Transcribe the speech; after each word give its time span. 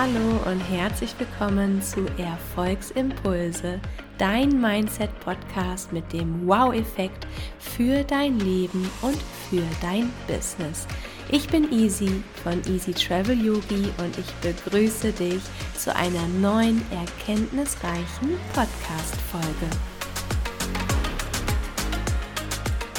Hallo 0.00 0.38
und 0.48 0.60
herzlich 0.60 1.12
willkommen 1.18 1.82
zu 1.82 2.06
Erfolgsimpulse, 2.18 3.80
dein 4.16 4.60
Mindset-Podcast 4.60 5.92
mit 5.92 6.12
dem 6.12 6.46
Wow-Effekt 6.46 7.26
für 7.58 8.04
dein 8.04 8.38
Leben 8.38 8.88
und 9.02 9.18
für 9.50 9.64
dein 9.82 10.12
Business. 10.28 10.86
Ich 11.32 11.48
bin 11.48 11.72
Easy 11.72 12.22
von 12.44 12.62
Easy 12.72 12.92
Travel 12.92 13.44
Yogi 13.44 13.90
und 13.98 14.16
ich 14.16 14.32
begrüße 14.34 15.10
dich 15.10 15.42
zu 15.76 15.92
einer 15.92 16.28
neuen 16.40 16.80
erkenntnisreichen 16.92 18.38
Podcast-Folge. 18.54 19.68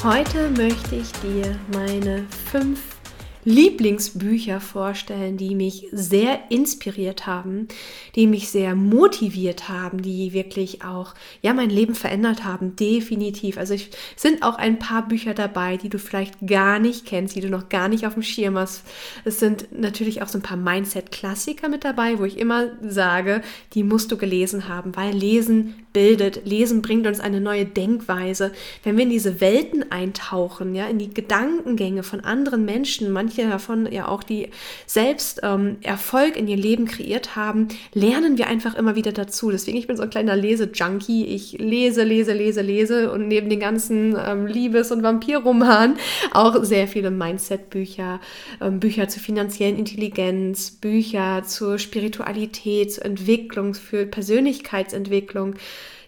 Heute 0.04 0.50
möchte 0.50 0.98
ich 0.98 1.12
dir 1.22 1.58
meine 1.72 2.26
fünf 2.52 2.99
Lieblingsbücher 3.46 4.60
vorstellen, 4.60 5.38
die 5.38 5.56
mich 5.56 5.88
sehr 5.92 6.40
inspiriert 6.50 7.26
haben, 7.26 7.68
die 8.16 8.28
mich 8.28 8.50
sehr 8.50 8.76
motiviert 8.76 9.70
haben, 9.70 10.02
die 10.02 10.34
wirklich 10.34 10.84
auch 10.84 11.16
ja 11.42 11.54
mein 11.54 11.70
Leben 11.70 11.96
verändert 11.96 12.44
haben, 12.44 12.76
definitiv. 12.76 13.58
Also 13.58 13.76
es 13.76 13.90
sind 14.16 14.44
auch 14.44 14.58
ein 14.58 14.80
paar 14.80 15.08
Bücher 15.08 15.34
dabei, 15.34 15.78
die 15.78 15.90
du 15.90 16.00
vielleicht 16.00 16.36
gar 16.46 16.80
nicht 16.80 17.06
kennst, 17.06 17.36
die 17.36 17.42
du 17.42 17.50
noch 17.50 17.70
gar 17.70 17.88
nicht 17.88 18.06
auf 18.06 18.14
dem 18.14 18.24
Schirm 18.24 18.58
hast. 18.58 18.84
Es 19.24 19.40
sind 19.40 19.68
natürlich 19.72 20.22
auch 20.22 20.28
so 20.28 20.38
ein 20.38 20.44
paar 20.44 20.58
Mindset 20.58 21.12
Klassiker 21.12 21.70
mit 21.70 21.84
dabei, 21.84 22.20
wo 22.20 22.26
ich 22.26 22.38
immer 22.38 22.68
sage, 22.82 23.42
die 23.74 23.84
musst 23.84 24.12
du 24.12 24.18
gelesen 24.18 24.68
haben, 24.68 24.96
weil 24.96 25.14
lesen 25.14 25.86
bildet, 25.94 26.46
lesen 26.46 26.82
bringt 26.82 27.08
uns 27.08 27.20
eine 27.20 27.42
neue 27.42 27.66
Denkweise. 27.66 28.52
Wenn 28.84 28.98
wir 28.98 29.04
in 29.04 29.10
diese 29.10 29.42
Welten 29.42 29.92
eintauchen, 29.92 30.76
ja, 30.76 30.88
in 30.88 31.00
die 31.00 31.14
Gedankengänge 31.14 32.04
von 32.04 32.20
anderen 32.22 32.66
Menschen, 32.66 33.12
manche 33.12 33.48
davon 33.48 33.92
ja 33.92 34.08
auch, 34.08 34.24
die 34.24 34.50
selbst 34.86 35.42
ähm, 35.44 35.78
Erfolg 35.82 36.36
in 36.38 36.48
ihr 36.48 36.58
Leben 36.58 36.86
kreiert 36.86 37.36
haben, 37.36 37.70
lernen 37.94 38.38
wir 38.38 38.48
einfach 38.48 38.76
immer 38.76 38.96
wieder 38.96 39.12
dazu. 39.12 39.50
Deswegen, 39.50 39.78
ich 39.78 39.88
bin 39.88 39.98
so 39.98 40.04
ein 40.04 40.10
kleiner 40.10 40.36
Lese-Junkie. 40.36 41.26
Ich 41.26 41.54
lese, 41.54 42.04
lese, 42.04 42.34
lese, 42.34 42.62
lese 42.62 43.12
und 43.12 43.28
neben 43.28 43.50
den 43.50 43.60
ganzen 43.60 44.16
ähm, 44.24 44.46
Liebes- 44.46 44.92
und 44.92 45.04
Vampirromanen 45.04 45.98
auch 46.32 46.64
sehr 46.64 46.88
viele 46.88 47.12
Mindset-Bücher, 47.12 48.20
ähm, 48.62 48.80
Bücher 48.80 49.08
zur 49.08 49.22
finanziellen 49.22 49.78
Intelligenz, 49.78 50.72
Bücher 50.72 51.44
zur 51.46 51.80
Spiritualität, 51.80 52.94
zur 52.94 53.06
Entwicklung, 53.06 53.74
für 53.74 54.06
Persönlichkeitsentwicklung 54.06 55.56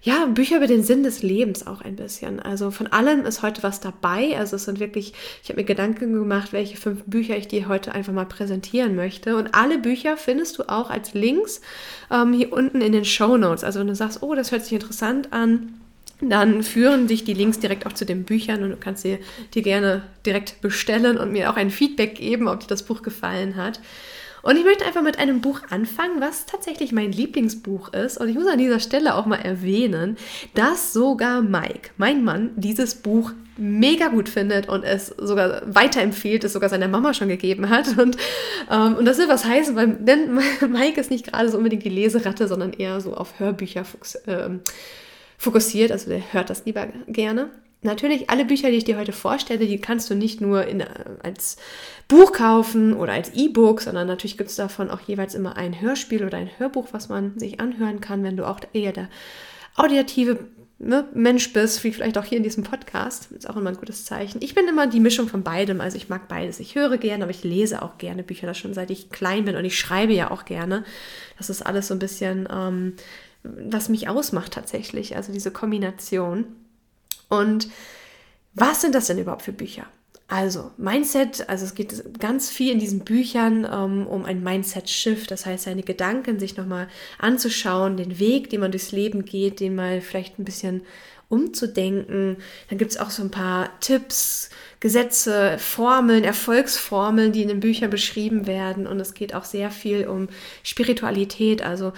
ja, 0.03 0.25
Bücher 0.25 0.57
über 0.57 0.67
den 0.67 0.83
Sinn 0.83 1.03
des 1.03 1.21
Lebens 1.21 1.67
auch 1.67 1.81
ein 1.81 1.95
bisschen. 1.95 2.39
Also 2.39 2.71
von 2.71 2.87
allem 2.87 3.23
ist 3.25 3.43
heute 3.43 3.61
was 3.61 3.81
dabei. 3.81 4.35
Also 4.35 4.55
es 4.55 4.65
sind 4.65 4.79
wirklich, 4.79 5.13
ich 5.43 5.49
habe 5.49 5.59
mir 5.59 5.65
Gedanken 5.65 6.13
gemacht, 6.13 6.53
welche 6.53 6.75
fünf 6.75 7.03
Bücher 7.05 7.37
ich 7.37 7.47
dir 7.47 7.67
heute 7.67 7.93
einfach 7.93 8.11
mal 8.11 8.25
präsentieren 8.25 8.95
möchte. 8.95 9.35
Und 9.35 9.53
alle 9.53 9.77
Bücher 9.77 10.17
findest 10.17 10.57
du 10.57 10.63
auch 10.63 10.89
als 10.89 11.13
Links 11.13 11.61
ähm, 12.09 12.33
hier 12.33 12.51
unten 12.51 12.81
in 12.81 12.93
den 12.93 13.05
Show 13.05 13.37
Notes. 13.37 13.63
Also 13.63 13.79
wenn 13.79 13.87
du 13.87 13.95
sagst, 13.95 14.23
oh, 14.23 14.33
das 14.33 14.51
hört 14.51 14.63
sich 14.63 14.73
interessant 14.73 15.33
an, 15.33 15.79
dann 16.19 16.63
führen 16.63 17.07
dich 17.07 17.23
die 17.23 17.33
Links 17.33 17.59
direkt 17.59 17.85
auch 17.85 17.93
zu 17.93 18.05
den 18.05 18.23
Büchern 18.23 18.63
und 18.63 18.71
du 18.71 18.77
kannst 18.77 19.03
sie 19.03 19.19
dir 19.53 19.61
gerne 19.61 20.03
direkt 20.25 20.61
bestellen 20.61 21.17
und 21.17 21.31
mir 21.31 21.51
auch 21.51 21.57
ein 21.57 21.69
Feedback 21.69 22.15
geben, 22.15 22.47
ob 22.47 22.61
dir 22.61 22.67
das 22.67 22.83
Buch 22.83 23.03
gefallen 23.03 23.55
hat. 23.55 23.79
Und 24.41 24.57
ich 24.57 24.63
möchte 24.63 24.85
einfach 24.85 25.03
mit 25.03 25.19
einem 25.19 25.41
Buch 25.41 25.61
anfangen, 25.69 26.19
was 26.19 26.45
tatsächlich 26.45 26.91
mein 26.91 27.11
Lieblingsbuch 27.11 27.93
ist. 27.93 28.17
Und 28.17 28.29
ich 28.29 28.35
muss 28.35 28.47
an 28.47 28.57
dieser 28.57 28.79
Stelle 28.79 29.15
auch 29.15 29.25
mal 29.25 29.37
erwähnen, 29.37 30.17
dass 30.55 30.93
sogar 30.93 31.41
Mike, 31.41 31.91
mein 31.97 32.23
Mann, 32.23 32.51
dieses 32.55 32.95
Buch 32.95 33.31
mega 33.57 34.07
gut 34.07 34.29
findet 34.29 34.67
und 34.69 34.83
es 34.83 35.07
sogar 35.07 35.61
weiterempfiehlt, 35.65 36.43
es 36.43 36.53
sogar 36.53 36.69
seiner 36.69 36.87
Mama 36.87 37.13
schon 37.13 37.27
gegeben 37.27 37.69
hat. 37.69 37.97
Und, 37.97 38.17
ähm, 38.69 38.95
und 38.95 39.05
das 39.05 39.17
will 39.19 39.27
was 39.27 39.45
heißen, 39.45 39.75
weil 39.75 39.89
denn 39.99 40.35
Mike 40.69 40.99
ist 40.99 41.11
nicht 41.11 41.27
gerade 41.27 41.49
so 41.49 41.57
unbedingt 41.57 41.83
die 41.83 41.89
Leseratte, 41.89 42.47
sondern 42.47 42.73
eher 42.73 43.01
so 43.01 43.13
auf 43.13 43.39
Hörbücher 43.39 43.83
ähm, 44.27 44.61
fokussiert. 45.37 45.91
Also 45.91 46.09
der 46.09 46.33
hört 46.33 46.49
das 46.49 46.65
lieber 46.65 46.87
gerne. 47.07 47.51
Natürlich, 47.83 48.29
alle 48.29 48.45
Bücher, 48.45 48.69
die 48.69 48.77
ich 48.77 48.83
dir 48.83 48.99
heute 48.99 49.11
vorstelle, 49.11 49.65
die 49.65 49.79
kannst 49.79 50.09
du 50.09 50.15
nicht 50.15 50.39
nur 50.39 50.67
in, 50.67 50.81
äh, 50.81 50.87
als 51.23 51.57
Buch 52.07 52.31
kaufen 52.31 52.93
oder 52.93 53.13
als 53.13 53.33
E-Book, 53.33 53.81
sondern 53.81 54.07
natürlich 54.07 54.37
gibt 54.37 54.51
es 54.51 54.55
davon 54.55 54.91
auch 54.91 55.01
jeweils 55.01 55.33
immer 55.33 55.57
ein 55.57 55.81
Hörspiel 55.81 56.23
oder 56.23 56.37
ein 56.37 56.51
Hörbuch, 56.59 56.89
was 56.91 57.09
man 57.09 57.39
sich 57.39 57.59
anhören 57.59 57.99
kann, 57.99 58.23
wenn 58.23 58.37
du 58.37 58.47
auch 58.47 58.59
eher 58.73 58.91
der 58.91 59.09
audiative 59.75 60.47
ne, 60.77 61.07
Mensch 61.15 61.53
bist, 61.53 61.83
wie 61.83 61.91
vielleicht 61.91 62.19
auch 62.19 62.23
hier 62.23 62.37
in 62.37 62.43
diesem 62.43 62.63
Podcast. 62.63 63.31
Ist 63.31 63.49
auch 63.49 63.57
immer 63.57 63.71
ein 63.71 63.77
gutes 63.77 64.05
Zeichen. 64.05 64.41
Ich 64.43 64.53
bin 64.53 64.67
immer 64.67 64.85
die 64.85 64.99
Mischung 64.99 65.27
von 65.27 65.41
beidem. 65.41 65.81
Also 65.81 65.97
ich 65.97 66.07
mag 66.07 66.27
beides. 66.27 66.59
Ich 66.59 66.75
höre 66.75 66.97
gerne, 66.97 67.23
aber 67.23 67.31
ich 67.31 67.43
lese 67.43 67.81
auch 67.81 67.97
gerne 67.97 68.21
Bücher, 68.21 68.45
das 68.45 68.59
schon 68.59 68.75
seit 68.75 68.91
ich 68.91 69.09
klein 69.09 69.45
bin 69.45 69.55
und 69.55 69.65
ich 69.65 69.79
schreibe 69.79 70.13
ja 70.13 70.29
auch 70.29 70.45
gerne. 70.45 70.83
Das 71.37 71.49
ist 71.49 71.61
alles 71.61 71.87
so 71.87 71.95
ein 71.95 71.99
bisschen, 71.99 72.47
ähm, 72.51 72.93
was 73.43 73.89
mich 73.89 74.07
ausmacht 74.07 74.53
tatsächlich. 74.53 75.15
Also 75.15 75.33
diese 75.33 75.49
Kombination. 75.49 76.45
Und 77.31 77.69
was 78.53 78.81
sind 78.81 78.93
das 78.93 79.07
denn 79.07 79.17
überhaupt 79.17 79.43
für 79.43 79.53
Bücher? 79.53 79.87
Also 80.27 80.71
Mindset, 80.77 81.47
also 81.49 81.65
es 81.65 81.75
geht 81.75 82.19
ganz 82.19 82.49
viel 82.49 82.71
in 82.71 82.79
diesen 82.79 82.99
Büchern 83.01 83.65
ähm, 83.65 84.05
um 84.05 84.25
ein 84.25 84.43
Mindset-Shift, 84.43 85.31
das 85.31 85.45
heißt 85.45 85.63
seine 85.63 85.83
Gedanken 85.83 86.39
sich 86.39 86.57
nochmal 86.57 86.87
anzuschauen, 87.19 87.97
den 87.97 88.19
Weg, 88.19 88.49
den 88.49 88.59
man 88.59 88.71
durchs 88.71 88.91
Leben 88.91 89.25
geht, 89.25 89.59
den 89.61 89.75
mal 89.75 90.01
vielleicht 90.01 90.39
ein 90.39 90.45
bisschen 90.45 90.83
umzudenken. 91.29 92.37
Dann 92.69 92.77
gibt 92.77 92.91
es 92.91 92.97
auch 92.97 93.09
so 93.09 93.23
ein 93.23 93.31
paar 93.31 93.79
Tipps, 93.79 94.49
Gesetze, 94.81 95.57
Formeln, 95.57 96.25
Erfolgsformeln, 96.25 97.31
die 97.31 97.43
in 97.43 97.47
den 97.47 97.61
Büchern 97.61 97.89
beschrieben 97.89 98.45
werden. 98.47 98.87
Und 98.87 98.99
es 98.99 99.13
geht 99.13 99.33
auch 99.33 99.45
sehr 99.45 99.71
viel 99.71 100.07
um 100.07 100.27
Spiritualität, 100.63 101.61
also 101.61 101.93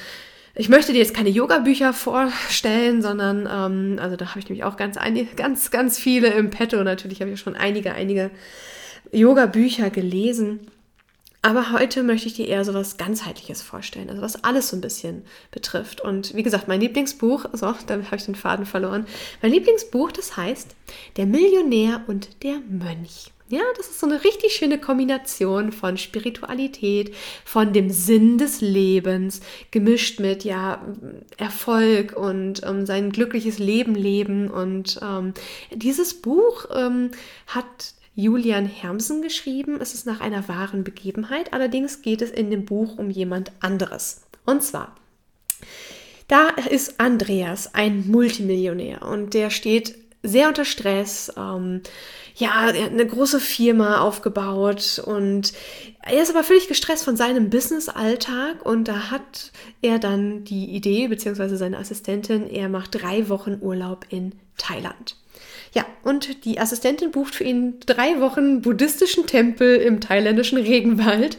ich 0.55 0.69
möchte 0.69 0.93
dir 0.93 0.99
jetzt 0.99 1.15
keine 1.15 1.29
Yoga-Bücher 1.29 1.93
vorstellen, 1.93 3.01
sondern, 3.01 3.49
ähm, 3.51 3.99
also 3.99 4.15
da 4.15 4.29
habe 4.29 4.39
ich 4.39 4.47
nämlich 4.47 4.63
auch 4.63 4.77
ganz, 4.77 4.97
einige, 4.97 5.35
ganz, 5.35 5.71
ganz 5.71 5.97
viele 5.97 6.27
im 6.29 6.51
Petto. 6.51 6.83
Natürlich 6.83 7.21
habe 7.21 7.31
ich 7.31 7.39
schon 7.39 7.55
einige, 7.55 7.93
einige 7.93 8.29
Yoga-Bücher 9.11 9.89
gelesen. 9.89 10.59
Aber 11.45 11.73
heute 11.73 12.03
möchte 12.03 12.27
ich 12.27 12.35
dir 12.35 12.47
eher 12.47 12.63
so 12.63 12.73
was 12.73 12.95
ganzheitliches 12.95 13.61
vorstellen, 13.61 14.09
also 14.09 14.21
was 14.21 14.45
alles 14.45 14.69
so 14.69 14.77
ein 14.77 14.81
bisschen 14.81 15.23
betrifft. 15.51 15.99
Und 15.99 16.33
wie 16.35 16.43
gesagt, 16.43 16.69
mein 16.69 16.79
Lieblingsbuch, 16.79 17.45
so, 17.51 17.73
da 17.85 17.95
habe 17.95 18.15
ich 18.15 18.23
den 18.23 18.35
Faden 18.35 18.65
verloren. 18.65 19.05
Mein 19.41 19.51
Lieblingsbuch, 19.51 20.13
das 20.13 20.37
heißt 20.37 20.73
Der 21.17 21.25
Millionär 21.25 22.01
und 22.07 22.43
der 22.43 22.59
Mönch. 22.69 23.33
Ja, 23.49 23.61
das 23.77 23.89
ist 23.89 23.99
so 23.99 24.07
eine 24.07 24.23
richtig 24.23 24.53
schöne 24.53 24.79
Kombination 24.79 25.71
von 25.71 25.97
Spiritualität, 25.97 27.13
von 27.43 27.73
dem 27.73 27.89
Sinn 27.89 28.37
des 28.37 28.61
Lebens, 28.61 29.41
gemischt 29.69 30.19
mit 30.19 30.43
ja 30.43 30.81
Erfolg 31.37 32.15
und 32.15 32.61
ähm, 32.65 32.85
sein 32.85 33.11
glückliches 33.11 33.59
Leben 33.59 33.95
leben. 33.95 34.49
Und 34.49 34.99
ähm, 35.03 35.33
dieses 35.71 36.21
Buch 36.21 36.65
ähm, 36.73 37.11
hat 37.47 37.93
Julian 38.15 38.65
Hermsen 38.65 39.21
geschrieben. 39.21 39.79
Es 39.81 39.93
ist 39.93 40.05
nach 40.05 40.21
einer 40.21 40.47
wahren 40.47 40.83
Begebenheit. 40.83 41.51
Allerdings 41.51 42.01
geht 42.01 42.21
es 42.21 42.31
in 42.31 42.49
dem 42.49 42.65
Buch 42.65 42.97
um 42.97 43.09
jemand 43.09 43.51
anderes. 43.59 44.21
Und 44.45 44.63
zwar 44.63 44.95
da 46.27 46.49
ist 46.49 46.99
Andreas, 46.99 47.75
ein 47.75 48.07
Multimillionär, 48.09 49.03
und 49.03 49.33
der 49.33 49.49
steht 49.49 49.95
sehr 50.23 50.47
unter 50.47 50.65
Stress. 50.65 51.31
Ähm, 51.37 51.81
ja, 52.35 52.69
er 52.69 52.85
hat 52.85 52.91
eine 52.91 53.05
große 53.05 53.39
Firma 53.39 53.99
aufgebaut 54.01 55.01
und 55.05 55.53
er 56.01 56.21
ist 56.21 56.31
aber 56.31 56.43
völlig 56.43 56.67
gestresst 56.67 57.03
von 57.03 57.15
seinem 57.15 57.49
Business-Alltag 57.49 58.65
und 58.65 58.87
da 58.87 59.11
hat 59.11 59.51
er 59.81 59.99
dann 59.99 60.43
die 60.43 60.65
Idee, 60.71 61.07
beziehungsweise 61.07 61.57
seine 61.57 61.77
Assistentin, 61.77 62.49
er 62.49 62.69
macht 62.69 62.95
drei 62.95 63.29
Wochen 63.29 63.59
Urlaub 63.61 64.05
in 64.09 64.33
Thailand. 64.57 65.17
Ja, 65.73 65.85
und 66.03 66.45
die 66.45 66.59
Assistentin 66.59 67.11
bucht 67.11 67.35
für 67.35 67.43
ihn 67.43 67.79
drei 67.85 68.19
Wochen 68.19 68.61
buddhistischen 68.61 69.25
Tempel 69.25 69.77
im 69.77 70.01
thailändischen 70.01 70.59
Regenwald. 70.59 71.37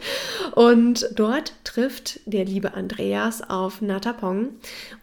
Und 0.55 1.07
dort 1.15 1.53
trifft 1.63 2.19
der 2.25 2.43
liebe 2.43 2.73
Andreas 2.73 3.49
auf 3.49 3.81
Natapong. 3.81 4.49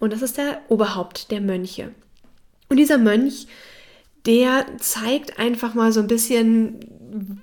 Und 0.00 0.12
das 0.12 0.20
ist 0.20 0.36
der 0.36 0.60
Oberhaupt 0.68 1.30
der 1.30 1.40
Mönche. 1.40 1.92
Und 2.68 2.76
dieser 2.76 2.98
Mönch 2.98 3.46
der 4.26 4.66
zeigt 4.78 5.38
einfach 5.38 5.74
mal 5.74 5.92
so 5.92 6.00
ein 6.00 6.06
bisschen 6.06 7.40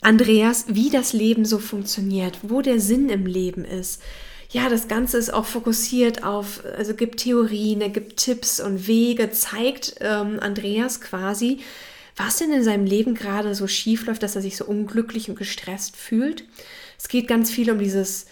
Andreas, 0.00 0.66
wie 0.68 0.90
das 0.90 1.12
Leben 1.12 1.44
so 1.44 1.58
funktioniert, 1.58 2.38
wo 2.42 2.62
der 2.62 2.80
Sinn 2.80 3.08
im 3.08 3.26
Leben 3.26 3.64
ist. 3.64 4.02
Ja, 4.50 4.68
das 4.68 4.88
Ganze 4.88 5.18
ist 5.18 5.32
auch 5.32 5.46
fokussiert 5.46 6.22
auf, 6.22 6.62
also 6.76 6.94
gibt 6.94 7.20
Theorien, 7.20 7.80
er 7.80 7.88
gibt 7.88 8.18
Tipps 8.18 8.60
und 8.60 8.86
Wege, 8.86 9.30
zeigt 9.30 9.96
ähm, 10.00 10.38
Andreas 10.40 11.00
quasi, 11.00 11.58
was 12.16 12.38
denn 12.38 12.52
in 12.52 12.62
seinem 12.62 12.86
Leben 12.86 13.14
gerade 13.14 13.54
so 13.54 13.66
schief 13.66 14.06
läuft, 14.06 14.22
dass 14.22 14.36
er 14.36 14.42
sich 14.42 14.56
so 14.56 14.64
unglücklich 14.64 15.28
und 15.28 15.36
gestresst 15.36 15.96
fühlt. 15.96 16.44
Es 16.98 17.08
geht 17.08 17.28
ganz 17.28 17.50
viel 17.50 17.70
um 17.70 17.78
dieses 17.78 18.26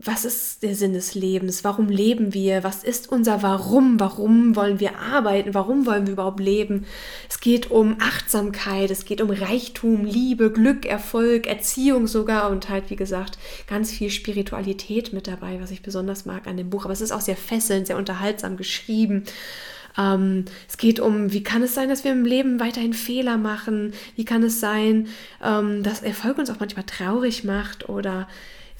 was 0.00 0.24
ist 0.24 0.62
der 0.62 0.76
Sinn 0.76 0.92
des 0.92 1.16
Lebens? 1.16 1.64
Warum 1.64 1.88
leben 1.88 2.32
wir? 2.32 2.62
Was 2.62 2.84
ist 2.84 3.10
unser 3.10 3.42
Warum? 3.42 3.98
Warum 3.98 4.54
wollen 4.54 4.78
wir 4.78 4.96
arbeiten? 4.96 5.54
Warum 5.54 5.86
wollen 5.86 6.06
wir 6.06 6.12
überhaupt 6.12 6.38
leben? 6.38 6.86
Es 7.28 7.40
geht 7.40 7.72
um 7.72 7.96
Achtsamkeit, 7.98 8.92
es 8.92 9.04
geht 9.04 9.20
um 9.20 9.30
Reichtum, 9.30 10.04
Liebe, 10.04 10.52
Glück, 10.52 10.86
Erfolg, 10.86 11.48
Erziehung 11.48 12.06
sogar 12.06 12.50
und 12.50 12.68
halt, 12.68 12.90
wie 12.90 12.96
gesagt, 12.96 13.38
ganz 13.66 13.90
viel 13.90 14.10
Spiritualität 14.10 15.12
mit 15.12 15.26
dabei, 15.26 15.60
was 15.60 15.72
ich 15.72 15.82
besonders 15.82 16.26
mag 16.26 16.46
an 16.46 16.56
dem 16.56 16.70
Buch. 16.70 16.84
Aber 16.84 16.92
es 16.92 17.00
ist 17.00 17.12
auch 17.12 17.20
sehr 17.20 17.36
fesselnd, 17.36 17.88
sehr 17.88 17.96
unterhaltsam 17.96 18.56
geschrieben. 18.56 19.24
Ähm, 19.98 20.44
es 20.68 20.76
geht 20.76 21.00
um, 21.00 21.32
wie 21.32 21.42
kann 21.42 21.64
es 21.64 21.74
sein, 21.74 21.88
dass 21.88 22.04
wir 22.04 22.12
im 22.12 22.24
Leben 22.24 22.60
weiterhin 22.60 22.92
Fehler 22.92 23.36
machen? 23.36 23.92
Wie 24.14 24.24
kann 24.24 24.44
es 24.44 24.60
sein, 24.60 25.08
ähm, 25.42 25.82
dass 25.82 26.02
Erfolg 26.02 26.38
uns 26.38 26.50
auch 26.50 26.60
manchmal 26.60 26.86
traurig 26.86 27.42
macht 27.42 27.88
oder 27.88 28.28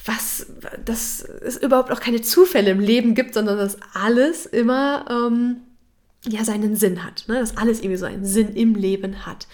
was, 0.04 0.46
dass 0.84 1.20
es 1.20 1.56
überhaupt 1.56 1.90
auch 1.90 2.00
keine 2.00 2.22
Zufälle 2.22 2.70
im 2.70 2.80
Leben 2.80 3.14
gibt, 3.14 3.34
sondern 3.34 3.58
dass 3.58 3.78
alles 3.94 4.46
immer 4.46 5.04
ähm, 5.10 5.56
ja 6.26 6.44
seinen 6.44 6.76
Sinn 6.76 7.04
hat, 7.04 7.24
ne? 7.28 7.38
dass 7.38 7.56
alles 7.56 7.80
irgendwie 7.80 7.96
so 7.96 8.06
einen 8.06 8.24
Sinn 8.24 8.54
im 8.54 8.74
Leben 8.74 9.26
hat. 9.26 9.46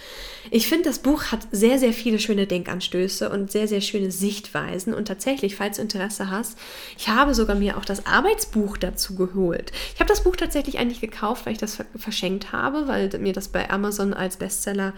Ich 0.51 0.67
finde, 0.69 0.85
das 0.85 0.99
Buch 0.99 1.25
hat 1.25 1.47
sehr, 1.53 1.79
sehr 1.79 1.93
viele 1.93 2.19
schöne 2.19 2.47
Denkanstöße 2.47 3.31
und 3.31 3.51
sehr, 3.51 3.69
sehr 3.69 3.81
schöne 3.81 4.11
Sichtweisen. 4.11 4.93
Und 4.95 5.07
tatsächlich, 5.07 5.57
falls 5.57 5.77
du 5.77 5.83
Interesse 5.83 6.31
hast, 6.31 6.59
ich 6.99 7.09
habe 7.09 7.35
sogar 7.35 7.57
mir 7.57 7.77
auch 7.79 7.85
das 7.85 8.07
Arbeitsbuch 8.07 8.77
dazu 8.77 9.15
geholt. 9.15 9.73
Ich 9.95 10.01
habe 10.01 10.09
das 10.09 10.23
Buch 10.23 10.37
tatsächlich 10.37 10.79
eigentlich 10.79 11.01
gekauft, 11.01 11.47
weil 11.47 11.55
ich 11.55 11.59
das 11.59 11.79
verschenkt 11.97 12.53
habe, 12.53 12.89
weil 12.89 13.11
mir 13.19 13.33
das 13.33 13.49
bei 13.49 13.71
Amazon 13.71 14.13
als 14.13 14.37
Bestseller 14.37 14.93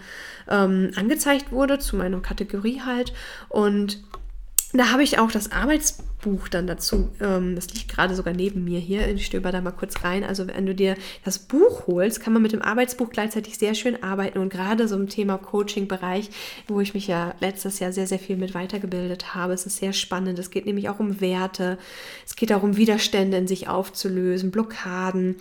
ähm, 0.49 0.91
angezeigt 0.95 1.51
wurde, 1.51 1.79
zu 1.79 1.95
meiner 1.95 2.19
Kategorie 2.19 2.81
halt. 2.81 3.13
Und 3.49 4.03
da 4.73 4.91
habe 4.91 5.03
ich 5.03 5.19
auch 5.19 5.31
das 5.31 5.51
Arbeitsbuch 6.27 6.47
dann 6.49 6.67
dazu. 6.67 7.09
Ähm, 7.21 7.55
das 7.55 7.73
liegt 7.73 7.89
gerade 7.89 8.15
sogar 8.15 8.33
neben 8.33 8.63
mir 8.63 8.79
hier. 8.79 9.07
Ich 9.07 9.25
stöber 9.25 9.51
da 9.51 9.61
mal 9.61 9.71
kurz 9.71 10.03
rein. 10.03 10.23
Also 10.23 10.47
wenn 10.47 10.65
du 10.65 10.75
dir 10.75 10.95
das 11.23 11.39
Buch 11.39 11.87
holst, 11.87 12.21
kann 12.21 12.33
man 12.33 12.41
mit 12.41 12.51
dem 12.51 12.61
Arbeitsbuch 12.61 13.09
gleichzeitig 13.09 13.57
sehr 13.57 13.73
schön 13.73 14.03
arbeiten. 14.03 14.39
Und 14.39 14.49
gerade 14.49 14.87
so 14.87 14.95
im 14.95 15.07
Thema 15.07 15.37
Coaching-Bereich, 15.37 16.29
wo 16.67 16.81
ich 16.81 16.93
mich 16.93 17.07
ja 17.07 17.33
letztes 17.39 17.79
Jahr 17.79 17.91
sehr, 17.91 18.07
sehr 18.07 18.19
viel 18.19 18.37
mit 18.37 18.53
weitergebildet 18.53 19.33
habe, 19.35 19.53
es 19.53 19.65
ist 19.65 19.77
sehr 19.77 19.93
spannend. 19.93 20.37
Es 20.39 20.51
geht 20.51 20.65
nämlich 20.65 20.89
auch 20.89 20.99
um 20.99 21.21
Werte. 21.21 21.77
Es 22.25 22.35
geht 22.35 22.49
darum, 22.49 22.77
Widerstände 22.77 23.37
in 23.37 23.47
sich 23.47 23.67
aufzulösen, 23.67 24.51
Blockaden. 24.51 25.37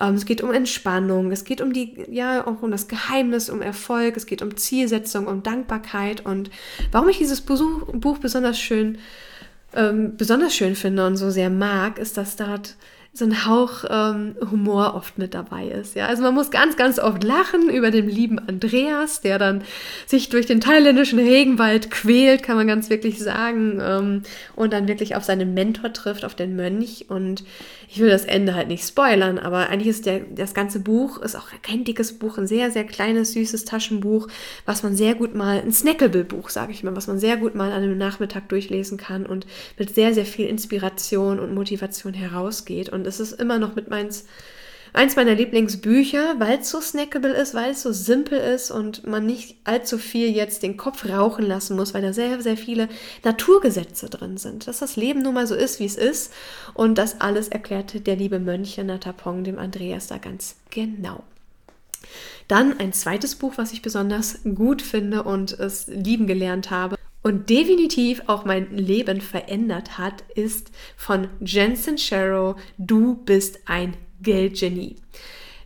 Ähm, 0.00 0.14
es 0.14 0.24
geht 0.24 0.42
um 0.42 0.52
Entspannung. 0.52 1.32
Es 1.32 1.44
geht 1.44 1.60
um 1.60 1.72
die, 1.72 2.04
ja, 2.10 2.46
auch 2.46 2.62
um 2.62 2.70
das 2.70 2.88
Geheimnis, 2.88 3.50
um 3.50 3.62
Erfolg. 3.62 4.16
Es 4.16 4.26
geht 4.26 4.42
um 4.42 4.56
Zielsetzung, 4.56 5.26
um 5.26 5.42
Dankbarkeit. 5.42 6.24
Und 6.24 6.50
warum 6.92 7.08
ich 7.08 7.18
dieses 7.18 7.40
Buch 7.40 8.18
besonders 8.18 8.58
schön, 8.58 8.98
ähm, 9.74 10.16
besonders 10.16 10.54
schön 10.54 10.74
finde 10.74 11.06
und 11.06 11.16
so 11.16 11.30
sehr 11.30 11.50
mag, 11.50 11.98
ist, 11.98 12.16
dass 12.16 12.36
dort 12.36 12.76
so 13.18 13.24
ein 13.24 13.46
Hauch 13.46 13.84
ähm, 13.88 14.36
Humor 14.50 14.94
oft 14.94 15.18
mit 15.18 15.34
dabei 15.34 15.66
ist. 15.66 15.94
Ja, 15.94 16.06
also 16.06 16.22
man 16.22 16.34
muss 16.34 16.50
ganz, 16.50 16.76
ganz 16.76 16.98
oft 16.98 17.24
lachen 17.24 17.68
über 17.68 17.90
den 17.90 18.08
lieben 18.08 18.38
Andreas, 18.38 19.20
der 19.20 19.38
dann 19.38 19.62
sich 20.06 20.28
durch 20.28 20.46
den 20.46 20.60
thailändischen 20.60 21.18
Regenwald 21.18 21.90
quält, 21.90 22.42
kann 22.42 22.56
man 22.56 22.66
ganz 22.66 22.90
wirklich 22.90 23.18
sagen, 23.18 23.80
ähm, 23.82 24.22
und 24.56 24.72
dann 24.72 24.88
wirklich 24.88 25.16
auf 25.16 25.24
seinen 25.24 25.54
Mentor 25.54 25.92
trifft, 25.92 26.24
auf 26.24 26.34
den 26.34 26.56
Mönch. 26.56 27.06
Und 27.08 27.44
ich 27.88 28.00
will 28.00 28.10
das 28.10 28.24
Ende 28.24 28.54
halt 28.54 28.68
nicht 28.68 28.86
spoilern, 28.86 29.38
aber 29.38 29.70
eigentlich 29.70 29.88
ist 29.88 30.06
der, 30.06 30.20
das 30.20 30.54
ganze 30.54 30.80
Buch 30.80 31.18
ist 31.18 31.36
auch 31.36 31.48
kein 31.62 31.84
dickes 31.84 32.18
Buch, 32.18 32.38
ein 32.38 32.46
sehr, 32.46 32.70
sehr 32.70 32.84
kleines, 32.84 33.32
süßes 33.32 33.64
Taschenbuch, 33.64 34.28
was 34.66 34.82
man 34.82 34.94
sehr 34.94 35.14
gut 35.14 35.34
mal, 35.34 35.60
ein 35.60 35.72
Snackable-Buch, 35.72 36.50
sage 36.50 36.72
ich 36.72 36.84
mal, 36.84 36.94
was 36.94 37.06
man 37.06 37.18
sehr 37.18 37.36
gut 37.36 37.54
mal 37.54 37.72
an 37.72 37.82
einem 37.82 37.98
Nachmittag 37.98 38.48
durchlesen 38.50 38.98
kann 38.98 39.26
und 39.26 39.46
mit 39.78 39.94
sehr, 39.94 40.12
sehr 40.12 40.26
viel 40.26 40.46
Inspiration 40.46 41.38
und 41.38 41.54
Motivation 41.54 42.12
herausgeht. 42.12 42.90
Und 42.90 43.06
es 43.08 43.20
ist 43.20 43.32
immer 43.40 43.58
noch 43.58 43.74
mit 43.74 43.88
meins, 43.88 44.26
eins 44.92 45.16
meiner 45.16 45.34
Lieblingsbücher, 45.34 46.36
weil 46.38 46.60
es 46.60 46.70
so 46.70 46.80
snackable 46.80 47.32
ist, 47.32 47.54
weil 47.54 47.72
es 47.72 47.82
so 47.82 47.92
simpel 47.92 48.38
ist 48.38 48.70
und 48.70 49.06
man 49.06 49.26
nicht 49.26 49.56
allzu 49.64 49.98
viel 49.98 50.30
jetzt 50.30 50.62
den 50.62 50.76
Kopf 50.76 51.08
rauchen 51.08 51.44
lassen 51.46 51.76
muss, 51.76 51.94
weil 51.94 52.02
da 52.02 52.12
sehr, 52.12 52.40
sehr 52.40 52.56
viele 52.56 52.88
Naturgesetze 53.24 54.08
drin 54.08 54.36
sind. 54.36 54.66
Dass 54.66 54.78
das 54.78 54.96
Leben 54.96 55.22
nun 55.22 55.34
mal 55.34 55.46
so 55.46 55.54
ist, 55.54 55.80
wie 55.80 55.86
es 55.86 55.96
ist. 55.96 56.32
Und 56.74 56.96
das 56.96 57.20
alles 57.20 57.48
erklärte 57.48 58.00
der 58.00 58.16
liebe 58.16 58.38
Mönch 58.38 58.78
Natapong 58.78 59.44
dem 59.44 59.58
Andreas 59.58 60.06
da 60.06 60.18
ganz 60.18 60.56
genau. 60.70 61.24
Dann 62.46 62.78
ein 62.78 62.92
zweites 62.92 63.34
Buch, 63.34 63.54
was 63.56 63.72
ich 63.72 63.82
besonders 63.82 64.40
gut 64.54 64.80
finde 64.80 65.22
und 65.24 65.52
es 65.58 65.86
lieben 65.88 66.26
gelernt 66.26 66.70
habe 66.70 66.96
und 67.22 67.50
definitiv 67.50 68.22
auch 68.26 68.44
mein 68.44 68.76
Leben 68.76 69.20
verändert 69.20 69.98
hat, 69.98 70.24
ist 70.34 70.70
von 70.96 71.28
Jensen 71.40 71.98
Sharrow, 71.98 72.56
Du 72.78 73.16
bist 73.16 73.60
ein 73.66 73.96
Geldgenie. 74.22 74.96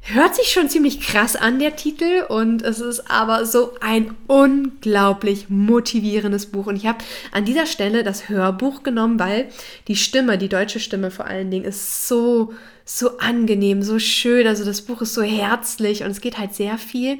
Hört 0.05 0.35
sich 0.35 0.49
schon 0.49 0.69
ziemlich 0.69 1.01
krass 1.01 1.37
an, 1.37 1.61
der 1.61 1.77
Titel, 1.77 2.25
und 2.29 2.63
es 2.63 2.81
ist 2.81 3.09
aber 3.09 3.47
so 3.47 3.75
ein 3.81 4.17
unglaublich 4.27 5.49
motivierendes 5.49 6.47
Buch. 6.47 6.67
Und 6.67 6.75
ich 6.75 6.87
habe 6.87 6.99
an 7.31 7.45
dieser 7.45 7.67
Stelle 7.67 8.03
das 8.03 8.29
Hörbuch 8.29 8.83
genommen, 8.83 9.21
weil 9.21 9.49
die 9.87 9.95
Stimme, 9.95 10.39
die 10.39 10.49
deutsche 10.49 10.81
Stimme 10.81 11.13
vor 11.13 11.27
allen 11.27 11.53
Dingen, 11.53 11.65
ist 11.65 12.09
so, 12.09 12.53
so 12.85 13.19
angenehm, 13.19 13.83
so 13.83 13.99
schön. 13.99 14.47
Also 14.47 14.65
das 14.65 14.83
Buch 14.83 15.03
ist 15.03 15.15
so 15.15 15.23
herzlich 15.23 16.03
und 16.03 16.11
es 16.11 16.21
geht 16.21 16.39
halt 16.39 16.55
sehr 16.55 16.79
viel 16.79 17.19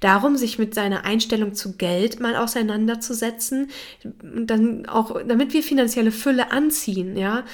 darum, 0.00 0.36
sich 0.36 0.58
mit 0.58 0.74
seiner 0.74 1.04
Einstellung 1.04 1.54
zu 1.54 1.76
Geld 1.76 2.20
mal 2.20 2.36
auseinanderzusetzen. 2.36 3.70
Und 4.22 4.46
dann 4.48 4.86
auch, 4.86 5.20
damit 5.26 5.52
wir 5.52 5.62
finanzielle 5.62 6.12
Fülle 6.12 6.50
anziehen, 6.52 7.16
ja 7.16 7.44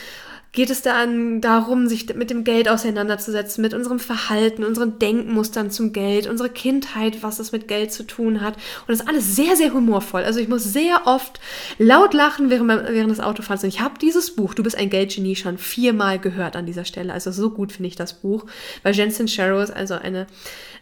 geht 0.53 0.69
es 0.69 0.83
dann 0.83 1.41
darum, 1.41 1.87
sich 1.87 2.15
mit 2.15 2.29
dem 2.29 2.45
Geld 2.45 2.69
auseinanderzusetzen, 2.69 3.63
mit 3.63 3.73
unserem 3.73 3.99
Verhalten, 3.99 4.65
unseren 4.65 4.99
Denkmustern 4.99 5.71
zum 5.71 5.95
Geld, 5.95 6.27
unsere 6.27 6.51
Kindheit, 6.51 7.23
was 7.23 7.39
es 7.39 7.53
mit 7.53 7.69
Geld 7.69 7.91
zu 7.91 8.03
tun 8.03 8.43
hat. 8.43 8.55
Und 8.55 8.89
das 8.89 9.01
ist 9.01 9.09
alles 9.09 9.35
sehr, 9.35 9.57
sehr 9.57 9.73
humorvoll. 9.73 10.25
Also 10.25 10.41
ich 10.41 10.49
muss 10.49 10.65
sehr 10.65 11.07
oft 11.07 11.41
laut 11.79 12.13
lachen 12.13 12.51
während, 12.51 12.69
während 12.69 13.11
des 13.11 13.21
Autofahrens. 13.21 13.65
Und 13.65 13.71
ich 13.71 13.81
habe 13.81 13.99
dieses 13.99 14.37
Buch, 14.37 14.53
Du 14.53 14.63
bist 14.63 14.77
ein 14.77 14.91
Geldgenie, 14.91 15.37
schon 15.37 15.57
viermal 15.57 16.19
gehört 16.19 16.55
an 16.55 16.67
dieser 16.67 16.85
Stelle. 16.85 17.15
Also 17.15 17.33
so 17.33 17.49
gut 17.49 17.73
finde 17.73 17.89
ich 17.89 17.97
das 17.97 18.13
Buch. 18.13 18.45
Weil 18.83 18.95
Jensen 18.95 19.29
Sharrow 19.29 19.63
ist 19.63 19.75
also 19.75 19.95
eine 19.95 20.27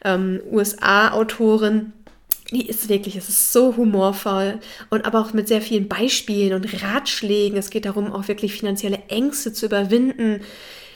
ähm, 0.04 0.40
USA-Autorin, 0.50 1.92
die 2.50 2.66
ist 2.66 2.88
wirklich, 2.88 3.16
es 3.16 3.28
ist 3.28 3.52
so 3.52 3.76
humorvoll 3.76 4.58
und 4.90 5.04
aber 5.04 5.20
auch 5.20 5.32
mit 5.32 5.48
sehr 5.48 5.62
vielen 5.62 5.88
Beispielen 5.88 6.54
und 6.54 6.82
Ratschlägen. 6.82 7.58
Es 7.58 7.70
geht 7.70 7.84
darum, 7.84 8.12
auch 8.12 8.28
wirklich 8.28 8.54
finanzielle 8.54 9.02
Ängste 9.08 9.52
zu 9.52 9.66
überwinden, 9.66 10.40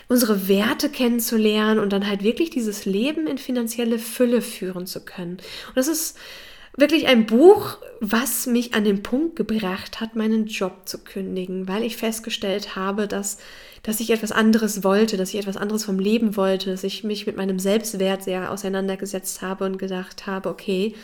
unsere 0.08 0.48
Werte 0.48 0.88
kennenzulernen 0.88 1.78
und 1.78 1.92
dann 1.92 2.08
halt 2.08 2.22
wirklich 2.22 2.50
dieses 2.50 2.84
Leben 2.84 3.26
in 3.26 3.38
finanzielle 3.38 3.98
Fülle 3.98 4.42
führen 4.42 4.86
zu 4.86 5.04
können. 5.04 5.38
Und 5.68 5.76
das 5.76 5.88
ist 5.88 6.16
wirklich 6.76 7.06
ein 7.06 7.26
Buch, 7.26 7.78
was 8.00 8.46
mich 8.46 8.74
an 8.74 8.84
den 8.84 9.02
Punkt 9.02 9.36
gebracht 9.36 10.00
hat, 10.00 10.16
meinen 10.16 10.46
Job 10.46 10.82
zu 10.86 10.98
kündigen, 10.98 11.68
weil 11.68 11.82
ich 11.84 11.96
festgestellt 11.96 12.76
habe, 12.76 13.06
dass, 13.06 13.38
dass 13.82 14.00
ich 14.00 14.10
etwas 14.10 14.32
anderes 14.32 14.82
wollte, 14.82 15.16
dass 15.16 15.30
ich 15.30 15.40
etwas 15.40 15.56
anderes 15.56 15.84
vom 15.84 15.98
Leben 15.98 16.36
wollte, 16.36 16.70
dass 16.70 16.84
ich 16.84 17.04
mich 17.04 17.26
mit 17.26 17.36
meinem 17.36 17.58
Selbstwert 17.58 18.24
sehr 18.24 18.50
auseinandergesetzt 18.50 19.40
habe 19.40 19.64
und 19.64 19.78
gedacht 19.78 20.26
habe, 20.26 20.48
okay, 20.48 20.94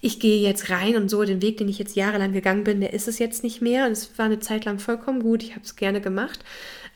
ich 0.00 0.20
gehe 0.20 0.40
jetzt 0.40 0.70
rein 0.70 0.96
und 0.96 1.08
so 1.08 1.24
den 1.24 1.42
Weg, 1.42 1.58
den 1.58 1.68
ich 1.68 1.78
jetzt 1.78 1.96
jahrelang 1.96 2.32
gegangen 2.32 2.64
bin, 2.64 2.80
der 2.80 2.92
ist 2.92 3.08
es 3.08 3.18
jetzt 3.18 3.44
nicht 3.44 3.60
mehr. 3.60 3.86
Und 3.86 3.92
es 3.92 4.18
war 4.18 4.26
eine 4.26 4.40
Zeit 4.40 4.64
lang 4.64 4.78
vollkommen 4.78 5.22
gut. 5.22 5.42
Ich 5.42 5.52
habe 5.52 5.64
es 5.64 5.76
gerne 5.76 6.00
gemacht. 6.00 6.40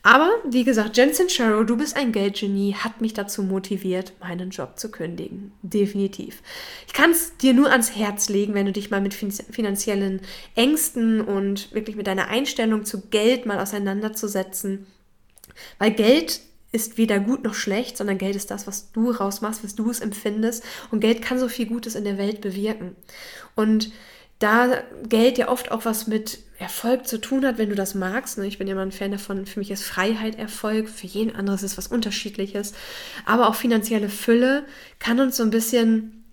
Aber 0.03 0.31
wie 0.47 0.65
gesagt, 0.65 0.99
Jensen 0.99 1.31
Sharrow, 1.31 1.65
du 1.65 1.79
bist 1.79 1.97
ein 1.97 2.13
Geldgenie, 2.13 2.75
hat 2.75 3.01
mich 3.01 3.15
dazu 3.15 3.43
motiviert, 3.43 4.13
meinen 4.21 4.51
Job 4.51 4.79
zu 4.79 4.91
kündigen. 4.91 5.53
Definitiv. 5.63 6.43
Ich 6.87 6.93
kann 6.93 7.11
es 7.11 7.39
dir 7.39 7.55
nur 7.55 7.71
ans 7.71 7.97
Herz 7.97 8.29
legen, 8.29 8.53
wenn 8.53 8.67
du 8.67 8.73
dich 8.73 8.91
mal 8.91 9.01
mit 9.01 9.15
finanziellen 9.15 10.21
Ängsten 10.55 11.23
und 11.23 11.73
wirklich 11.73 11.97
mit 11.97 12.07
deiner 12.07 12.29
Einstellung 12.29 12.85
zu 12.85 13.09
Geld 13.09 13.47
mal 13.47 13.59
auseinanderzusetzen. 13.59 14.87
Weil 15.79 15.93
Geld 15.93 16.41
ist 16.75 16.99
weder 16.99 17.21
gut 17.21 17.45
noch 17.45 17.55
schlecht, 17.55 17.97
sondern 17.97 18.19
Geld 18.19 18.35
ist 18.35 18.51
das, 18.51 18.67
was 18.67 18.91
du 18.91 19.13
rausmachst, 19.13 19.63
was 19.63 19.77
du 19.77 19.91
es 19.91 20.01
empfindest. 20.01 20.65
Und 20.91 20.99
Geld 20.99 21.23
kann 21.23 21.39
so 21.39 21.49
viel 21.49 21.67
Gutes 21.67 21.95
in 21.95 22.03
der 22.03 22.19
Welt 22.19 22.41
bewirken. 22.41 22.97
Und 23.55 23.93
da 24.41 24.83
Geld 25.09 25.39
ja 25.39 25.49
oft 25.49 25.71
auch 25.71 25.85
was 25.85 26.09
mit 26.09 26.41
Erfolg 26.59 27.07
zu 27.07 27.21
tun 27.21 27.47
hat, 27.47 27.59
wenn 27.59 27.69
du 27.69 27.77
das 27.77 27.95
magst. 27.95 28.39
Ne? 28.39 28.47
Ich 28.49 28.59
bin 28.59 28.67
ja 28.67 28.73
immer 28.73 28.83
ein 28.83 28.91
Fan 28.91 29.13
davon, 29.13 29.47
für 29.47 29.61
mich 29.61 29.71
ist 29.71 29.85
Freiheit 29.85 30.37
Erfolg, 30.37 30.89
für 30.89 31.07
jeden 31.07 31.37
anderes 31.37 31.63
ist 31.63 31.79
was 31.79 31.87
Unterschiedliches. 31.87 32.75
Aber 33.25 33.49
auch 33.49 33.55
finanzielle 33.55 34.09
Fülle 34.09 34.65
kann 34.99 35.21
uns 35.21 35.37
so 35.37 35.45
ein 35.45 35.51
bisschen 35.51 36.24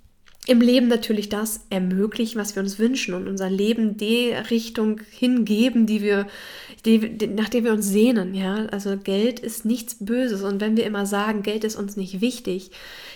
im 0.48 0.60
Leben 0.60 0.88
natürlich 0.88 1.30
das 1.30 1.62
ermöglichen, 1.70 2.40
was 2.40 2.56
wir 2.56 2.64
uns 2.64 2.80
wünschen 2.80 3.14
und 3.14 3.28
unser 3.28 3.48
Leben 3.48 3.98
der 3.98 4.50
Richtung 4.50 5.00
hingeben, 5.12 5.86
die 5.86 6.02
wir, 6.02 6.26
die, 6.84 7.16
die, 7.16 7.28
nach 7.28 7.48
der 7.48 7.64
wir 7.64 7.72
uns 7.72 7.88
sehnen. 7.88 8.34
Ja, 8.34 8.66
also 8.72 8.98
Geld 8.98 9.40
ist 9.40 9.66
nichts 9.66 9.98
Böses 10.00 10.42
und 10.42 10.60
wenn 10.60 10.76
wir 10.78 10.86
immer 10.88 11.06
sagen, 11.06 11.44
Geld 11.44 11.64
ist 11.64 11.76
uns 11.76 11.96
nicht 11.96 12.22
wichtig, 12.22 12.72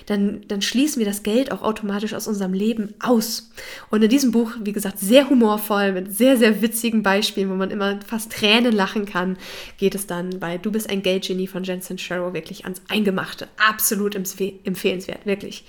dann, 0.05 0.41
dann 0.47 0.61
schließen 0.61 0.99
wir 0.99 1.07
das 1.07 1.23
Geld 1.23 1.51
auch 1.51 1.63
automatisch 1.63 2.13
aus 2.13 2.27
unserem 2.27 2.53
Leben 2.53 2.93
aus. 2.99 3.49
Und 3.89 4.03
in 4.03 4.09
diesem 4.09 4.31
Buch, 4.31 4.51
wie 4.61 4.73
gesagt, 4.73 4.99
sehr 4.99 5.27
humorvoll 5.27 5.93
mit 5.93 6.15
sehr 6.15 6.37
sehr 6.37 6.61
witzigen 6.61 7.01
Beispielen, 7.01 7.49
wo 7.49 7.55
man 7.55 7.71
immer 7.71 7.99
fast 8.05 8.33
Tränen 8.33 8.71
lachen 8.71 9.07
kann, 9.07 9.37
geht 9.79 9.95
es 9.95 10.05
dann 10.05 10.39
bei 10.39 10.59
Du 10.59 10.71
bist 10.71 10.91
ein 10.91 11.01
Geldgenie 11.01 11.47
von 11.47 11.63
Jensen 11.63 11.97
Sharrow 11.97 12.35
wirklich 12.35 12.65
ans 12.65 12.83
Eingemachte. 12.87 13.47
Absolut 13.57 14.13
empfehlenswert, 14.13 15.25
wirklich. 15.25 15.63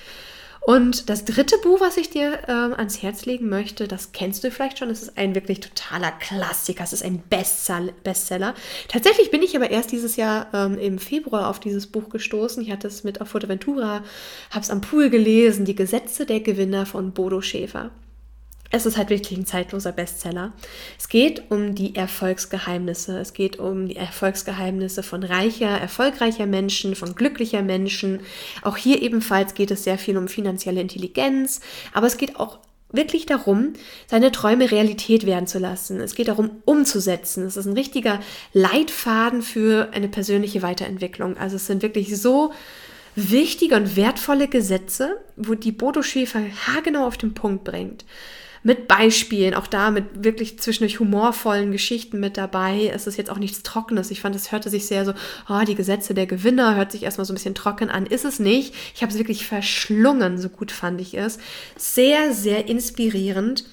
Und 0.67 1.09
das 1.11 1.25
dritte 1.25 1.59
Buch, 1.59 1.81
was 1.81 1.97
ich 1.97 2.11
dir 2.11 2.41
ähm, 2.49 2.75
ans 2.75 3.01
Herz 3.01 3.25
legen 3.25 3.49
möchte, 3.49 3.87
das 3.87 4.11
kennst 4.11 4.43
du 4.43 4.51
vielleicht 4.51 4.81
schon. 4.81 4.91
Es 4.91 5.01
ist 5.01 5.17
ein 5.17 5.37
wirklich 5.37 5.61
totaler 5.61 6.11
Klassiker. 6.11 6.83
Es 6.83 6.93
ist 6.93 7.05
ein 7.05 7.23
Bestseller. 7.23 8.53
Tatsächlich 8.89 9.31
bin 9.31 9.45
ich 9.45 9.55
aber 9.55 9.71
erst 9.71 9.93
dieses 9.93 10.17
Jahr 10.17 10.49
ähm, 10.53 10.77
im 10.77 10.99
Februar 10.99 11.51
auf 11.51 11.61
dieses 11.61 11.87
Buch 11.87 12.09
gestoßen. 12.09 12.61
Ich 12.65 12.73
hatte 12.73 12.89
es 12.89 13.05
mit 13.05 13.21
auf 13.21 13.29
Fuerteventura, 13.29 14.03
habe 14.51 14.61
es 14.61 14.71
am 14.71 14.81
Pool 14.81 15.09
gelesen. 15.09 15.67
Die 15.67 15.77
Gesetze 15.77 16.27
der 16.27 16.41
Gewinner 16.41 16.85
von 16.85 17.13
Bodo 17.13 17.41
Schäfer 17.41 17.93
es 18.77 18.87
ist 18.87 18.97
halt 18.97 19.11
wirklich 19.11 19.39
ein 19.39 19.47
zeitloser 19.47 19.93
Bestseller. 19.93 20.53
Es 20.99 21.09
geht 21.09 21.51
um 21.51 21.75
die 21.75 21.95
Erfolgsgeheimnisse. 21.95 23.19
Es 23.19 23.33
geht 23.33 23.59
um 23.59 23.89
die 23.89 23.97
Erfolgsgeheimnisse 23.97 25.03
von 25.03 25.23
reicher, 25.23 25.69
erfolgreicher 25.69 26.47
Menschen, 26.47 26.95
von 26.95 27.15
glücklicher 27.15 27.63
Menschen. 27.63 28.21
Auch 28.63 28.77
hier 28.77 29.03
ebenfalls 29.03 29.55
geht 29.55 29.71
es 29.71 29.85
sehr 29.85 29.99
viel 29.99 30.17
um 30.17 30.29
finanzielle 30.29 30.81
Intelligenz, 30.81 31.61
aber 31.93 32.07
es 32.07 32.19
geht 32.19 32.39
auch 32.39 32.59
wirklich 32.93 33.27
darum, 33.27 33.73
seine 34.07 34.31
Träume 34.31 34.71
Realität 34.71 35.27
werden 35.27 35.47
zu 35.47 35.59
lassen. 35.59 36.01
Es 36.01 36.15
geht 36.15 36.29
darum, 36.29 36.51
umzusetzen. 36.65 37.45
Es 37.45 37.57
ist 37.57 37.67
ein 37.67 37.73
richtiger 37.73 38.21
Leitfaden 38.53 39.43
für 39.43 39.89
eine 39.93 40.09
persönliche 40.09 40.63
Weiterentwicklung. 40.63 41.37
Also 41.37 41.57
es 41.57 41.67
sind 41.67 41.83
wirklich 41.83 42.17
so 42.17 42.53
wichtige 43.17 43.77
und 43.77 43.97
wertvolle 43.97 44.47
Gesetze, 44.47 45.17
wo 45.37 45.55
die 45.55 45.73
Bodo 45.73 46.03
Schäfer 46.03 46.41
haargenau 46.67 47.07
auf 47.07 47.17
den 47.17 47.35
Punkt 47.35 47.65
bringt 47.65 48.05
mit 48.67 48.89
Beispielen, 48.89 49.55
auch 49.55 49.69
da 49.69 49.93
mit 49.93 50.25
wirklich 50.25 50.59
zwischendurch 50.59 50.99
humorvollen 50.99 51.71
Geschichten 51.71 52.19
mit 52.19 52.37
dabei. 52.37 52.91
Es 52.93 53.07
ist 53.07 53.17
jetzt 53.17 53.31
auch 53.31 53.39
nichts 53.39 53.63
Trockenes. 53.63 54.11
Ich 54.11 54.21
fand, 54.21 54.35
es 54.35 54.51
hörte 54.51 54.71
sich 54.71 54.87
sehr 54.87 55.05
so, 55.05 55.13
oh, 55.49 55.61
die 55.65 55.77
Gesetze 55.77 56.15
der 56.15 56.27
Gewinner 56.27 56.75
hört 56.75 56.91
sich 56.91 57.05
erstmal 57.05 57.27
so 57.27 57.33
ein 57.33 57.37
bisschen 57.37 57.55
trocken 57.55 57.91
an. 57.91 58.07
Ist 58.07 58.25
es 58.25 58.41
nicht. 58.41 58.75
Ich 58.93 59.03
habe 59.03 59.13
es 59.13 59.19
wirklich 59.19 59.47
verschlungen, 59.47 60.37
so 60.37 60.49
gut 60.49 60.73
fand 60.73 61.01
ich 61.01 61.17
es. 61.17 61.39
Sehr, 61.77 62.33
sehr 62.33 62.67
inspirierend. 62.67 63.67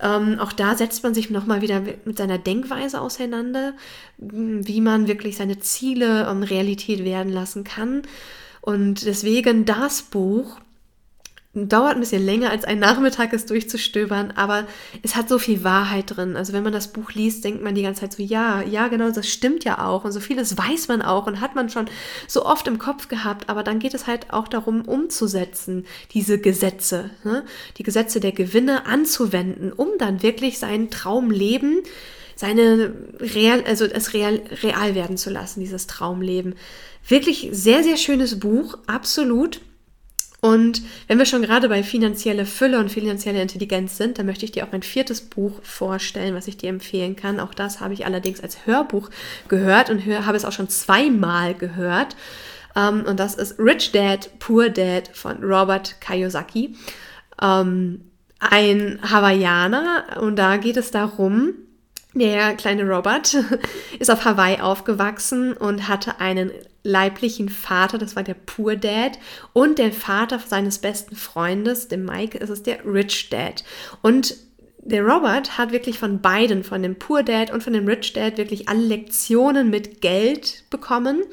Ähm, 0.00 0.38
auch 0.38 0.52
da 0.52 0.76
setzt 0.76 1.02
man 1.02 1.14
sich 1.14 1.30
nochmal 1.30 1.60
wieder 1.60 1.82
mit 2.04 2.16
seiner 2.16 2.38
Denkweise 2.38 3.00
auseinander, 3.00 3.74
wie 4.18 4.80
man 4.80 5.08
wirklich 5.08 5.36
seine 5.36 5.58
Ziele 5.58 6.28
ähm, 6.30 6.44
Realität 6.44 7.04
werden 7.04 7.32
lassen 7.32 7.64
kann. 7.64 8.02
Und 8.60 9.04
deswegen 9.04 9.64
das 9.64 10.02
Buch 10.02 10.60
dauert 11.54 11.94
ein 11.94 12.00
bisschen 12.00 12.24
länger 12.24 12.50
als 12.50 12.64
ein 12.64 12.78
Nachmittag, 12.78 13.32
es 13.32 13.46
durchzustöbern, 13.46 14.32
aber 14.36 14.66
es 15.02 15.16
hat 15.16 15.28
so 15.28 15.38
viel 15.38 15.64
Wahrheit 15.64 16.16
drin. 16.16 16.36
Also 16.36 16.52
wenn 16.52 16.62
man 16.62 16.72
das 16.72 16.92
Buch 16.92 17.12
liest, 17.12 17.42
denkt 17.42 17.62
man 17.62 17.74
die 17.74 17.82
ganze 17.82 18.02
Zeit 18.02 18.12
so, 18.12 18.22
ja, 18.22 18.62
ja, 18.62 18.88
genau, 18.88 19.10
das 19.10 19.28
stimmt 19.28 19.64
ja 19.64 19.84
auch. 19.86 20.04
Und 20.04 20.12
so 20.12 20.20
vieles 20.20 20.58
weiß 20.58 20.88
man 20.88 21.00
auch 21.00 21.26
und 21.26 21.40
hat 21.40 21.54
man 21.54 21.70
schon 21.70 21.86
so 22.26 22.44
oft 22.44 22.68
im 22.68 22.78
Kopf 22.78 23.08
gehabt. 23.08 23.48
Aber 23.48 23.62
dann 23.62 23.78
geht 23.78 23.94
es 23.94 24.06
halt 24.06 24.30
auch 24.30 24.46
darum, 24.46 24.82
umzusetzen, 24.82 25.86
diese 26.12 26.38
Gesetze, 26.38 27.10
ne? 27.24 27.44
die 27.78 27.82
Gesetze 27.82 28.20
der 28.20 28.32
Gewinne 28.32 28.86
anzuwenden, 28.86 29.72
um 29.72 29.88
dann 29.98 30.22
wirklich 30.22 30.58
sein 30.58 30.90
Traumleben, 30.90 31.82
seine 32.36 32.94
real, 33.18 33.64
also 33.66 33.86
es 33.86 34.12
real, 34.12 34.42
real 34.62 34.94
werden 34.94 35.16
zu 35.16 35.30
lassen, 35.30 35.60
dieses 35.60 35.86
Traumleben. 35.86 36.54
Wirklich 37.08 37.48
sehr, 37.52 37.82
sehr 37.82 37.96
schönes 37.96 38.38
Buch, 38.38 38.78
absolut. 38.86 39.60
Und 40.40 40.82
wenn 41.08 41.18
wir 41.18 41.26
schon 41.26 41.42
gerade 41.42 41.68
bei 41.68 41.82
finanzieller 41.82 42.46
Fülle 42.46 42.78
und 42.78 42.92
finanzieller 42.92 43.42
Intelligenz 43.42 43.96
sind, 43.96 44.18
dann 44.18 44.26
möchte 44.26 44.44
ich 44.44 44.52
dir 44.52 44.64
auch 44.64 44.72
mein 44.72 44.82
viertes 44.82 45.20
Buch 45.20 45.60
vorstellen, 45.62 46.34
was 46.34 46.46
ich 46.46 46.56
dir 46.56 46.68
empfehlen 46.68 47.16
kann. 47.16 47.40
Auch 47.40 47.54
das 47.54 47.80
habe 47.80 47.94
ich 47.94 48.06
allerdings 48.06 48.40
als 48.40 48.64
Hörbuch 48.64 49.10
gehört 49.48 49.90
und 49.90 50.04
habe 50.06 50.36
es 50.36 50.44
auch 50.44 50.52
schon 50.52 50.68
zweimal 50.68 51.54
gehört. 51.54 52.14
Ähm, 52.76 53.04
und 53.04 53.18
das 53.18 53.34
ist 53.34 53.58
Rich 53.58 53.90
Dad, 53.90 54.30
Poor 54.38 54.68
Dad 54.68 55.10
von 55.12 55.42
Robert 55.42 56.00
Kiyosaki. 56.00 56.76
Ähm, 57.42 58.02
ein 58.38 59.00
Hawaiianer 59.02 60.18
und 60.20 60.36
da 60.36 60.56
geht 60.58 60.76
es 60.76 60.92
darum, 60.92 61.54
der 62.18 62.54
kleine 62.54 62.84
Robert 62.84 63.36
ist 63.98 64.10
auf 64.10 64.24
Hawaii 64.24 64.60
aufgewachsen 64.60 65.52
und 65.52 65.88
hatte 65.88 66.20
einen 66.20 66.50
leiblichen 66.82 67.48
Vater, 67.48 67.98
das 67.98 68.16
war 68.16 68.22
der 68.22 68.34
Poor 68.34 68.76
Dad, 68.76 69.18
und 69.52 69.78
der 69.78 69.92
Vater 69.92 70.38
seines 70.38 70.78
besten 70.78 71.16
Freundes, 71.16 71.88
dem 71.88 72.04
Mike, 72.04 72.38
ist 72.38 72.50
es 72.50 72.62
der 72.62 72.84
Rich 72.84 73.30
Dad. 73.30 73.64
Und 74.02 74.36
der 74.78 75.02
Robert 75.02 75.58
hat 75.58 75.72
wirklich 75.72 75.98
von 75.98 76.20
beiden, 76.20 76.64
von 76.64 76.82
dem 76.82 76.96
Poor 76.96 77.22
Dad 77.22 77.50
und 77.50 77.62
von 77.62 77.72
dem 77.72 77.86
Rich 77.86 78.14
Dad, 78.14 78.38
wirklich 78.38 78.68
alle 78.68 78.80
Lektionen 78.80 79.70
mit 79.70 80.00
Geld 80.00 80.64
bekommen 80.70 81.24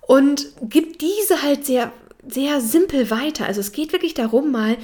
und 0.00 0.48
gibt 0.62 1.00
diese 1.00 1.42
halt 1.42 1.64
sehr, 1.64 1.92
sehr 2.26 2.60
simpel 2.60 3.10
weiter. 3.10 3.46
Also 3.46 3.60
es 3.60 3.72
geht 3.72 3.92
wirklich 3.92 4.14
darum, 4.14 4.50
mal 4.50 4.76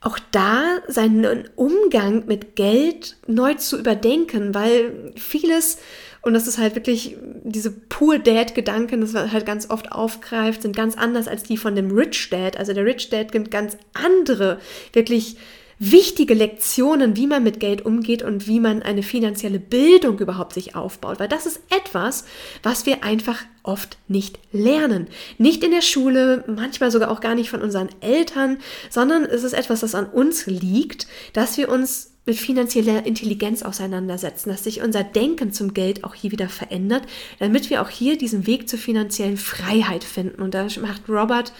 auch 0.00 0.18
da 0.30 0.78
seinen 0.86 1.48
Umgang 1.56 2.26
mit 2.26 2.54
Geld 2.54 3.16
neu 3.26 3.54
zu 3.54 3.78
überdenken, 3.78 4.54
weil 4.54 5.12
vieles, 5.16 5.78
und 6.22 6.34
das 6.34 6.46
ist 6.46 6.58
halt 6.58 6.76
wirklich 6.76 7.16
diese 7.42 7.72
pure 7.72 8.20
Dad-Gedanken, 8.20 9.00
das 9.00 9.14
halt 9.14 9.44
ganz 9.44 9.70
oft 9.70 9.90
aufgreift, 9.90 10.62
sind 10.62 10.76
ganz 10.76 10.96
anders 10.96 11.26
als 11.26 11.42
die 11.42 11.56
von 11.56 11.74
dem 11.74 11.90
Rich 11.90 12.30
Dad. 12.30 12.56
Also 12.56 12.72
der 12.74 12.84
Rich 12.84 13.10
Dad 13.10 13.32
gibt 13.32 13.50
ganz 13.50 13.76
andere, 13.92 14.60
wirklich 14.92 15.36
wichtige 15.78 16.34
Lektionen, 16.34 17.16
wie 17.16 17.26
man 17.26 17.42
mit 17.42 17.60
Geld 17.60 17.84
umgeht 17.84 18.22
und 18.22 18.46
wie 18.46 18.60
man 18.60 18.82
eine 18.82 19.02
finanzielle 19.02 19.60
Bildung 19.60 20.18
überhaupt 20.18 20.54
sich 20.54 20.74
aufbaut. 20.74 21.20
Weil 21.20 21.28
das 21.28 21.46
ist 21.46 21.60
etwas, 21.70 22.24
was 22.62 22.86
wir 22.86 23.04
einfach 23.04 23.44
oft 23.62 23.98
nicht 24.08 24.38
lernen. 24.52 25.08
Nicht 25.36 25.62
in 25.62 25.70
der 25.70 25.82
Schule, 25.82 26.44
manchmal 26.46 26.90
sogar 26.90 27.10
auch 27.10 27.20
gar 27.20 27.34
nicht 27.34 27.50
von 27.50 27.62
unseren 27.62 27.90
Eltern, 28.00 28.58
sondern 28.90 29.24
es 29.24 29.44
ist 29.44 29.52
etwas, 29.52 29.80
das 29.80 29.94
an 29.94 30.06
uns 30.06 30.46
liegt, 30.46 31.06
dass 31.32 31.56
wir 31.58 31.68
uns 31.68 32.12
mit 32.28 32.36
finanzieller 32.36 33.06
Intelligenz 33.06 33.62
auseinandersetzen, 33.62 34.50
dass 34.50 34.64
sich 34.64 34.82
unser 34.82 35.02
Denken 35.02 35.52
zum 35.52 35.72
Geld 35.72 36.04
auch 36.04 36.14
hier 36.14 36.30
wieder 36.30 36.50
verändert, 36.50 37.04
damit 37.38 37.70
wir 37.70 37.80
auch 37.80 37.88
hier 37.88 38.18
diesen 38.18 38.46
Weg 38.46 38.68
zur 38.68 38.78
finanziellen 38.78 39.38
Freiheit 39.38 40.04
finden. 40.04 40.42
Und 40.42 40.52
da 40.52 40.66
macht 40.80 41.08
Robert 41.08 41.52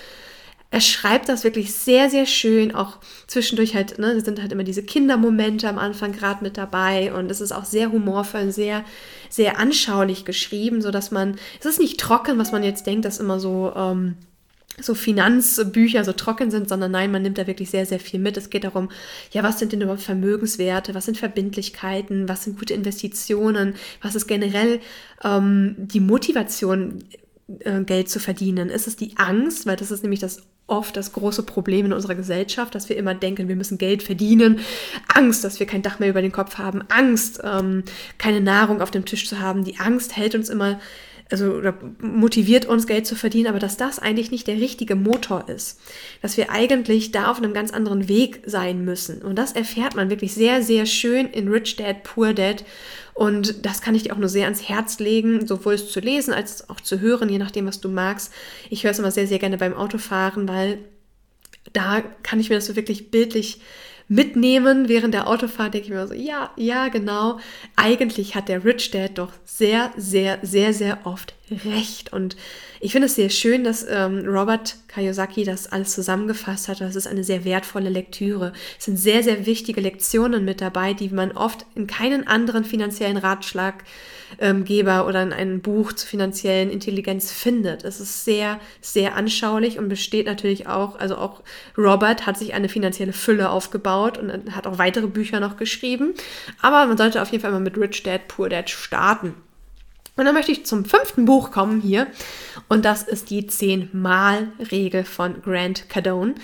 er 0.71 0.81
schreibt 0.83 1.29
das 1.29 1.45
wirklich 1.45 1.73
sehr, 1.73 2.11
sehr 2.11 2.27
schön. 2.27 2.75
Auch 2.75 2.99
zwischendurch 3.27 3.75
halt, 3.75 3.99
ne, 3.99 4.21
sind 4.21 4.41
halt 4.41 4.53
immer 4.53 4.65
diese 4.65 4.83
Kindermomente 4.83 5.69
am 5.69 5.79
Anfang 5.79 6.13
gerade 6.13 6.45
mit 6.45 6.59
dabei. 6.59 7.13
Und 7.13 7.31
es 7.31 7.41
ist 7.41 7.53
auch 7.53 7.65
sehr 7.65 7.91
humorvoll 7.91 8.43
und 8.43 8.53
sehr, 8.53 8.85
sehr 9.31 9.59
anschaulich 9.59 10.27
geschrieben, 10.27 10.83
sodass 10.83 11.11
man, 11.11 11.37
es 11.59 11.67
ist 11.67 11.81
nicht 11.81 11.99
trocken, 11.99 12.39
was 12.39 12.53
man 12.53 12.63
jetzt 12.63 12.87
denkt, 12.87 13.07
dass 13.07 13.19
immer 13.19 13.41
so, 13.41 13.73
ähm, 13.75 14.17
so 14.81 14.95
Finanzbücher 14.95 16.05
so 16.05 16.13
trocken 16.13 16.51
sind, 16.51 16.69
sondern 16.69 16.93
nein, 16.93 17.11
man 17.11 17.23
nimmt 17.23 17.39
da 17.39 17.47
wirklich 17.47 17.71
sehr, 17.71 17.87
sehr 17.87 17.99
viel 17.99 18.21
mit. 18.21 18.37
Es 18.37 18.51
geht 18.51 18.65
darum, 18.65 18.91
ja, 19.33 19.43
was 19.43 19.59
sind 19.59 19.73
denn 19.73 19.81
überhaupt 19.81 20.03
Vermögenswerte, 20.03 20.95
was 20.95 21.07
sind 21.07 21.17
Verbindlichkeiten, 21.17 22.29
was 22.29 22.45
sind 22.45 22.59
gute 22.59 22.75
Investitionen, 22.75 23.75
was 24.03 24.15
ist 24.15 24.27
generell 24.27 24.81
ähm, 25.25 25.75
die 25.79 26.01
Motivation, 26.01 27.03
äh, 27.61 27.83
Geld 27.83 28.09
zu 28.09 28.21
verdienen? 28.21 28.71
Ist 28.71 28.87
es 28.87 28.97
die 28.97 29.17
Angst, 29.17 29.67
weil 29.67 29.77
das 29.77 29.91
ist 29.91 30.03
nämlich 30.03 30.21
das 30.21 30.43
oft 30.69 30.97
das 30.97 31.13
große 31.13 31.43
Problem 31.43 31.87
in 31.87 31.93
unserer 31.93 32.15
Gesellschaft, 32.15 32.75
dass 32.75 32.89
wir 32.89 32.97
immer 32.97 33.15
denken, 33.15 33.49
wir 33.49 33.57
müssen 33.57 33.79
Geld 33.79 34.03
verdienen. 34.03 34.61
Angst, 35.09 35.43
dass 35.43 35.59
wir 35.59 35.67
kein 35.67 35.83
Dach 35.83 35.99
mehr 35.99 36.11
über 36.11 36.23
den 36.23 36.31
Kopf 36.33 36.59
haben. 36.59 36.83
Angst, 36.89 37.41
ähm, 37.43 37.83
keine 38.19 38.41
Nahrung 38.41 38.81
auf 38.81 38.91
dem 38.91 39.07
Tisch 39.07 39.27
zu 39.27 39.41
haben. 39.41 39.65
Die 39.65 39.79
Angst 39.79 40.17
hält 40.17 40.35
uns 40.35 40.51
immer, 40.51 40.79
also 41.31 41.53
oder 41.53 41.75
motiviert 42.01 42.67
uns, 42.67 42.87
Geld 42.87 43.07
zu 43.07 43.17
verdienen, 43.17 43.49
aber 43.49 43.59
dass 43.59 43.77
das 43.77 43.99
eigentlich 43.99 44.31
nicht 44.31 44.47
der 44.47 44.57
richtige 44.57 44.95
Motor 44.95 45.49
ist. 45.49 45.81
Dass 46.21 46.37
wir 46.37 46.51
eigentlich 46.51 47.13
da 47.13 47.31
auf 47.31 47.39
einem 47.39 47.55
ganz 47.55 47.73
anderen 47.73 48.09
Weg 48.09 48.43
sein 48.45 48.85
müssen. 48.85 49.23
Und 49.23 49.37
das 49.37 49.53
erfährt 49.53 49.97
man 49.97 50.11
wirklich 50.11 50.35
sehr, 50.35 50.63
sehr 50.63 50.85
schön 50.85 51.27
in 51.27 51.49
Rich 51.49 51.77
Dad, 51.77 52.03
Poor 52.03 52.35
Dad. 52.35 52.65
Und 53.19 53.67
das 53.67 53.83
kann 53.83 53.97
ich 53.97 54.05
dir 54.05 54.13
auch 54.13 54.19
nur 54.19 54.29
sehr 54.29 54.45
ans 54.45 54.69
Herz 54.69 55.01
legen, 55.01 55.45
sowohl 55.45 55.75
es 55.75 55.91
zu 55.91 55.99
lesen 55.99 56.33
als 56.33 56.71
auch 56.71 56.81
zu 56.81 57.01
hören, 57.01 57.29
je 57.29 57.39
nachdem, 57.39 57.67
was 57.67 57.81
du 57.81 57.89
magst. 57.89 58.33
Ich 58.71 58.85
höre 58.85 58.93
es 58.93 59.01
immer 59.01 59.11
sehr, 59.11 59.27
sehr 59.27 59.41
gerne 59.41 59.59
beim 59.59 59.75
Autofahren, 59.75 60.47
weil 60.47 60.79
da 61.73 62.01
kann 62.23 62.39
ich 62.39 62.49
mir 62.49 62.55
das 62.55 62.67
so 62.67 62.77
wirklich 62.77 63.11
bildlich 63.11 63.61
mitnehmen 64.07 64.89
während 64.89 65.15
der 65.15 65.27
Autofahrt, 65.27 65.75
denke 65.75 65.89
ich 65.89 65.93
mir 65.93 66.07
so, 66.07 66.15
ja, 66.15 66.53
ja, 66.55 66.87
genau. 66.87 67.41
Eigentlich 67.75 68.37
hat 68.37 68.49
der 68.49 68.65
Rich 68.65 68.93
Dad 68.93 69.19
doch 69.19 69.33
sehr, 69.45 69.91
sehr, 69.97 70.39
sehr, 70.43 70.73
sehr 70.73 71.05
oft 71.05 71.35
recht. 71.51 72.13
Und 72.13 72.37
ich 72.81 72.93
finde 72.93 73.07
es 73.07 73.15
sehr 73.15 73.31
schön, 73.31 73.65
dass 73.65 73.87
ähm, 73.89 74.25
Robert 74.27 74.77
Kiyosaki 74.89 75.45
das 75.45 75.71
alles 75.71 75.93
zusammengefasst 75.93 76.69
hat. 76.69 76.81
Das 76.81 76.97
ist 76.97 77.07
eine 77.07 77.25
sehr 77.25 77.45
wertvolle 77.45 77.91
Lektüre. 77.91 78.53
Es 78.79 78.85
sind 78.85 78.97
sehr, 78.97 79.23
sehr 79.23 79.47
wichtige 79.47 79.81
Lektionen 79.81 80.45
mit 80.45 80.61
dabei, 80.61 80.95
die 80.95 81.09
man 81.09 81.33
oft 81.33 81.67
in 81.75 81.87
keinen 81.87 82.27
anderen 82.27 82.65
finanziellen 82.65 83.17
Ratschlaggeber 83.17 85.01
ähm, 85.01 85.07
oder 85.07 85.23
in 85.23 85.33
einem 85.33 85.61
Buch 85.61 85.93
zur 85.93 86.09
finanziellen 86.09 86.71
Intelligenz 86.71 87.33
findet. 87.33 87.85
Es 87.85 88.01
ist 88.01 88.25
sehr, 88.25 88.61
sehr 88.81 89.17
anschaulich 89.17 89.79
und 89.79 89.89
besteht 89.89 90.27
natürlich 90.27 90.67
auch, 90.67 90.99
also 90.99 91.17
auch 91.17 91.43
Robert 91.77 92.27
hat 92.27 92.39
sich 92.39 92.55
eine 92.55 92.69
finanzielle 92.69 93.13
Fülle 93.13 93.51
aufgebaut 93.51 94.19
und 94.19 94.55
hat 94.55 94.67
auch 94.67 94.79
weitere 94.79 95.07
Bücher 95.07 95.41
noch 95.41 95.57
geschrieben. 95.57 96.15
Aber 96.63 96.87
man 96.87 96.97
sollte 96.97 97.21
auf 97.23 97.33
jeden 97.33 97.43
Fall 97.43 97.53
mal 97.53 97.61
mit 97.61 97.77
Rich 97.77 98.03
Dad, 98.05 98.29
Poor 98.29 98.49
Dad 98.49 98.71
starten. 98.71 99.35
Und 100.19 100.25
dann 100.25 100.35
möchte 100.35 100.53
ich 100.53 100.67
zum 100.67 100.85
fünften 100.85 101.25
Buch 101.25 101.53
kommen 101.53 101.81
hier. 101.81 102.09
Und 102.69 102.85
das 102.85 103.05
ist 103.05 103.31
die 103.31 103.47
Zehn-Mal-Regel 103.47 105.05
von 105.05 105.41
Grant 105.43 105.89
Cardone. 105.89 106.35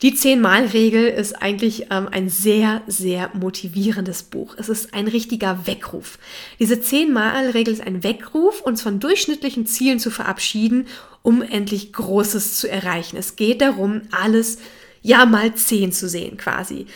Die 0.00 0.14
Zehn-Mal-Regel 0.14 1.08
ist 1.08 1.42
eigentlich 1.42 1.88
ähm, 1.90 2.08
ein 2.10 2.30
sehr, 2.30 2.82
sehr 2.86 3.30
motivierendes 3.34 4.22
Buch. 4.22 4.54
Es 4.56 4.70
ist 4.70 4.94
ein 4.94 5.08
richtiger 5.08 5.66
Weckruf. 5.66 6.18
Diese 6.58 6.80
Zehn-Mal-Regel 6.80 7.74
ist 7.74 7.86
ein 7.86 8.02
Weckruf, 8.02 8.62
uns 8.62 8.80
von 8.80 8.98
durchschnittlichen 8.98 9.66
Zielen 9.66 9.98
zu 9.98 10.10
verabschieden, 10.10 10.86
um 11.22 11.42
endlich 11.42 11.92
Großes 11.92 12.56
zu 12.56 12.70
erreichen. 12.70 13.18
Es 13.18 13.36
geht 13.36 13.60
darum, 13.60 14.02
alles 14.10 14.58
ja 15.02 15.26
mal 15.26 15.54
zehn 15.54 15.92
zu 15.92 16.08
sehen 16.08 16.38
quasi. 16.38 16.86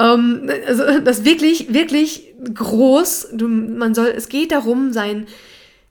Ähm, 0.00 0.50
also 0.66 0.82
das 1.00 1.24
wirklich, 1.24 1.72
wirklich 1.72 2.24
groß. 2.52 3.28
Du, 3.34 3.46
man 3.46 3.94
soll, 3.94 4.08
es 4.08 4.28
geht 4.28 4.50
darum, 4.50 4.92
sein 4.92 5.26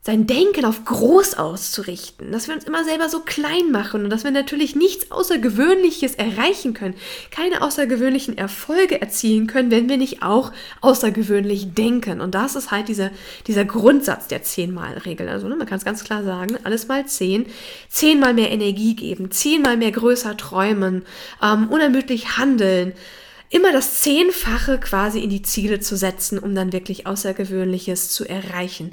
sein 0.06 0.28
Denken 0.28 0.66
auf 0.66 0.86
groß 0.86 1.34
auszurichten, 1.34 2.32
dass 2.32 2.48
wir 2.48 2.54
uns 2.54 2.64
immer 2.66 2.84
selber 2.84 3.10
so 3.10 3.22
klein 3.22 3.72
machen 3.72 4.04
und 4.04 4.12
dass 4.12 4.24
wir 4.24 4.30
natürlich 4.30 4.76
nichts 4.76 5.10
Außergewöhnliches 5.10 6.14
erreichen 6.14 6.76
können, 6.76 6.94
keine 7.32 7.64
außergewöhnlichen 7.64 8.38
Erfolge 8.38 9.02
erzielen 9.02 9.48
können, 9.48 9.72
wenn 9.72 9.90
wir 9.90 9.98
nicht 9.98 10.22
auch 10.22 10.52
außergewöhnlich 10.82 11.74
denken. 11.74 12.22
Und 12.22 12.36
das 12.36 12.56
ist 12.56 12.70
halt 12.70 12.88
dieser, 12.88 13.10
dieser 13.48 13.66
Grundsatz 13.66 14.28
der 14.28 14.44
Zehnmal-Regel. 14.44 15.28
Also 15.28 15.48
ne, 15.48 15.56
man 15.56 15.66
kann 15.66 15.80
es 15.80 15.86
ganz 15.86 16.04
klar 16.04 16.24
sagen, 16.24 16.56
alles 16.64 16.88
mal 16.88 17.08
zehn, 17.08 17.48
zehnmal 17.90 18.36
mehr 18.36 18.52
Energie 18.52 18.96
geben, 18.96 19.32
zehnmal 19.32 19.76
mehr 19.76 19.92
größer 19.92 20.38
träumen, 20.38 21.04
ähm, 21.42 21.68
unermüdlich 21.70 22.38
handeln, 22.38 22.94
immer 23.50 23.72
das 23.72 24.02
Zehnfache 24.02 24.80
quasi 24.80 25.20
in 25.20 25.30
die 25.30 25.42
Ziele 25.42 25.80
zu 25.80 25.96
setzen, 25.96 26.40
um 26.40 26.56
dann 26.56 26.74
wirklich 26.74 27.08
Außergewöhnliches 27.08 28.10
zu 28.10 28.26
erreichen. 28.28 28.92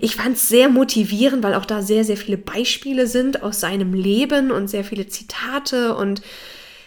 Ich 0.00 0.16
fand 0.16 0.36
es 0.36 0.48
sehr 0.48 0.68
motivierend, 0.68 1.42
weil 1.42 1.54
auch 1.54 1.64
da 1.64 1.82
sehr, 1.82 2.04
sehr 2.04 2.16
viele 2.16 2.38
Beispiele 2.38 3.06
sind 3.06 3.42
aus 3.42 3.60
seinem 3.60 3.94
Leben 3.94 4.50
und 4.50 4.68
sehr 4.68 4.84
viele 4.84 5.08
Zitate 5.08 5.96
und 5.96 6.22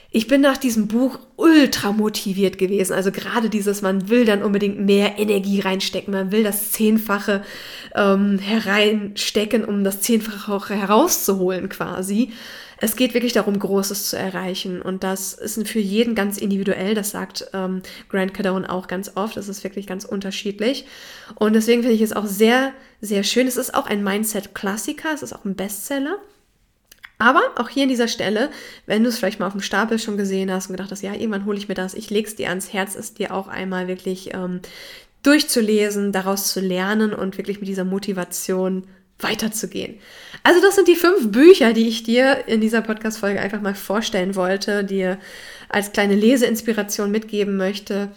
ich 0.09 0.27
bin 0.27 0.39
nach 0.41 0.57
diesem 0.57 0.87
Buch 0.87 1.19
ultra 1.35 1.91
motiviert 1.91 2.57
gewesen. 2.57 2.93
Also 2.93 3.11
gerade 3.11 3.49
dieses, 3.49 3.81
man 3.81 4.09
will 4.09 4.23
dann 4.23 4.41
unbedingt 4.41 4.79
mehr 4.79 5.19
Energie 5.19 5.59
reinstecken, 5.59 6.13
man 6.13 6.31
will 6.31 6.43
das 6.43 6.71
Zehnfache 6.71 7.43
ähm, 7.93 8.39
hereinstecken, 8.39 9.65
um 9.65 9.83
das 9.83 10.01
Zehnfache 10.01 10.51
auch 10.51 10.69
herauszuholen 10.69 11.67
quasi. 11.67 12.31
Es 12.79 12.95
geht 12.95 13.13
wirklich 13.13 13.33
darum, 13.33 13.57
Großes 13.57 14.09
zu 14.09 14.17
erreichen. 14.17 14.81
Und 14.81 15.03
das 15.03 15.33
ist 15.33 15.67
für 15.67 15.79
jeden 15.79 16.15
ganz 16.15 16.37
individuell. 16.37 16.93
Das 16.93 17.11
sagt 17.11 17.49
ähm, 17.53 17.81
Grant 18.09 18.33
Cardone 18.33 18.69
auch 18.69 18.87
ganz 18.87 19.11
oft. 19.15 19.35
Das 19.35 19.49
ist 19.49 19.63
wirklich 19.63 19.87
ganz 19.87 20.05
unterschiedlich. 20.05 20.85
Und 21.35 21.53
deswegen 21.53 21.81
finde 21.81 21.95
ich 21.95 22.01
es 22.01 22.13
auch 22.13 22.25
sehr, 22.25 22.73
sehr 23.01 23.23
schön. 23.23 23.47
Es 23.47 23.57
ist 23.57 23.73
auch 23.73 23.87
ein 23.87 24.03
Mindset-Klassiker. 24.03 25.13
Es 25.13 25.23
ist 25.23 25.33
auch 25.33 25.45
ein 25.45 25.55
Bestseller. 25.55 26.17
Aber 27.19 27.41
auch 27.55 27.69
hier 27.69 27.83
an 27.83 27.89
dieser 27.89 28.07
Stelle, 28.07 28.51
wenn 28.85 29.03
du 29.03 29.09
es 29.09 29.17
vielleicht 29.17 29.39
mal 29.39 29.47
auf 29.47 29.53
dem 29.53 29.61
Stapel 29.61 29.97
schon 29.97 30.17
gesehen 30.17 30.51
hast 30.51 30.67
und 30.67 30.77
gedacht 30.77 30.91
hast, 30.91 31.01
ja, 31.01 31.13
irgendwann 31.13 31.45
hole 31.45 31.57
ich 31.57 31.67
mir 31.67 31.73
das, 31.73 31.95
ich 31.95 32.11
lege 32.11 32.27
es 32.27 32.35
dir 32.35 32.49
ans 32.49 32.73
Herz, 32.73 32.95
es 32.95 33.15
dir 33.15 33.33
auch 33.33 33.47
einmal 33.47 33.87
wirklich 33.87 34.35
ähm, 34.35 34.61
durchzulesen, 35.23 36.11
daraus 36.11 36.53
zu 36.53 36.59
lernen 36.59 37.13
und 37.13 37.37
wirklich 37.37 37.59
mit 37.59 37.67
dieser 37.67 37.85
Motivation 37.85 38.85
weiterzugehen. 39.19 39.99
Also 40.43 40.61
das 40.61 40.75
sind 40.75 40.87
die 40.87 40.95
fünf 40.95 41.31
Bücher, 41.31 41.73
die 41.73 41.87
ich 41.87 42.03
dir 42.03 42.47
in 42.47 42.61
dieser 42.61 42.81
Podcast-Folge 42.81 43.41
einfach 43.41 43.61
mal 43.61 43.75
vorstellen 43.75 44.35
wollte, 44.35 44.83
dir 44.83 45.17
als 45.69 45.91
kleine 45.91 46.15
Leseinspiration 46.15 47.11
mitgeben 47.11 47.57
möchte. 47.57 48.09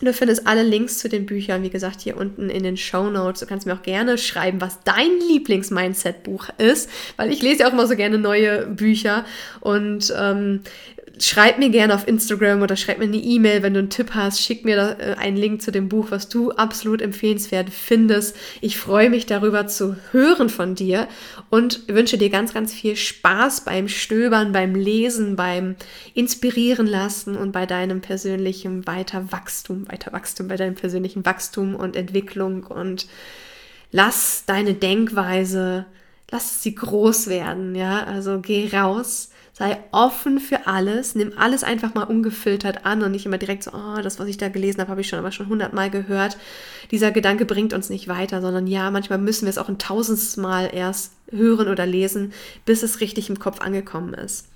Du 0.00 0.12
findest 0.12 0.46
alle 0.46 0.62
Links 0.62 0.98
zu 0.98 1.08
den 1.08 1.24
Büchern, 1.24 1.62
wie 1.62 1.70
gesagt, 1.70 2.02
hier 2.02 2.18
unten 2.18 2.50
in 2.50 2.62
den 2.62 2.76
Show 2.76 3.08
Notes. 3.08 3.40
Du 3.40 3.46
kannst 3.46 3.66
mir 3.66 3.72
auch 3.72 3.82
gerne 3.82 4.18
schreiben, 4.18 4.60
was 4.60 4.80
dein 4.84 5.08
Lieblings-Mindset-Buch 5.26 6.50
ist, 6.58 6.90
weil 7.16 7.32
ich 7.32 7.40
lese 7.40 7.60
ja 7.60 7.68
auch 7.68 7.72
immer 7.72 7.86
so 7.86 7.96
gerne 7.96 8.18
neue 8.18 8.66
Bücher. 8.66 9.24
Und 9.60 10.12
ähm, 10.18 10.60
schreib 11.18 11.58
mir 11.58 11.70
gerne 11.70 11.94
auf 11.94 12.06
Instagram 12.06 12.62
oder 12.62 12.76
schreib 12.76 12.98
mir 12.98 13.04
eine 13.04 13.16
E-Mail, 13.16 13.62
wenn 13.62 13.74
du 13.74 13.80
einen 13.80 13.90
Tipp 13.90 14.10
hast. 14.14 14.40
Schick 14.40 14.64
mir 14.64 14.76
da, 14.76 14.92
äh, 14.92 15.14
einen 15.14 15.36
Link 15.36 15.62
zu 15.62 15.72
dem 15.72 15.88
Buch, 15.88 16.10
was 16.10 16.28
du 16.28 16.50
absolut 16.52 17.00
empfehlenswert 17.00 17.70
findest. 17.70 18.36
Ich 18.60 18.76
freue 18.76 19.08
mich 19.08 19.26
darüber 19.26 19.66
zu 19.66 19.96
hören 20.12 20.48
von 20.48 20.74
dir 20.74 21.08
und 21.48 21.88
wünsche 21.88 22.18
dir 22.18 22.30
ganz, 22.30 22.52
ganz 22.52 22.72
viel 22.74 22.96
Spaß 22.96 23.62
beim 23.62 23.88
Stöbern, 23.88 24.52
beim 24.52 24.74
Lesen, 24.74 25.36
beim 25.36 25.76
Inspirieren 26.14 26.86
lassen 26.86 27.36
und 27.36 27.52
bei 27.52 27.66
deinem 27.66 28.00
persönlichen 28.00 28.86
Weiterwachstum, 28.86 29.88
Weiterwachstum, 29.88 30.48
bei 30.48 30.56
deinem 30.56 30.74
persönlichen 30.74 31.24
Wachstum 31.24 31.74
und 31.74 31.96
Entwicklung 31.96 32.64
und 32.64 33.06
lass 33.90 34.44
deine 34.46 34.74
Denkweise, 34.74 35.86
lass 36.30 36.62
sie 36.62 36.74
groß 36.74 37.28
werden, 37.28 37.74
ja, 37.74 38.04
also 38.04 38.40
geh 38.40 38.68
raus 38.72 39.30
sei 39.58 39.78
offen 39.90 40.38
für 40.38 40.66
alles, 40.66 41.14
nimm 41.14 41.32
alles 41.38 41.64
einfach 41.64 41.94
mal 41.94 42.02
ungefiltert 42.02 42.84
an 42.84 43.02
und 43.02 43.12
nicht 43.12 43.24
immer 43.24 43.38
direkt 43.38 43.62
so, 43.62 43.70
oh, 43.72 44.02
das, 44.02 44.18
was 44.18 44.28
ich 44.28 44.36
da 44.36 44.50
gelesen 44.50 44.82
habe, 44.82 44.90
habe 44.90 45.00
ich 45.00 45.08
schon 45.08 45.18
aber 45.18 45.32
schon 45.32 45.48
hundertmal 45.48 45.88
gehört. 45.88 46.36
Dieser 46.90 47.10
Gedanke 47.10 47.46
bringt 47.46 47.72
uns 47.72 47.88
nicht 47.88 48.06
weiter, 48.06 48.42
sondern 48.42 48.66
ja, 48.66 48.90
manchmal 48.90 49.18
müssen 49.18 49.46
wir 49.46 49.50
es 49.50 49.56
auch 49.56 49.70
ein 49.70 49.78
tausendstes 49.78 50.36
Mal 50.36 50.68
erst 50.74 51.12
hören 51.30 51.68
oder 51.68 51.86
lesen, 51.86 52.34
bis 52.66 52.82
es 52.82 53.00
richtig 53.00 53.30
im 53.30 53.38
Kopf 53.38 53.62
angekommen 53.62 54.12
ist. 54.12 54.46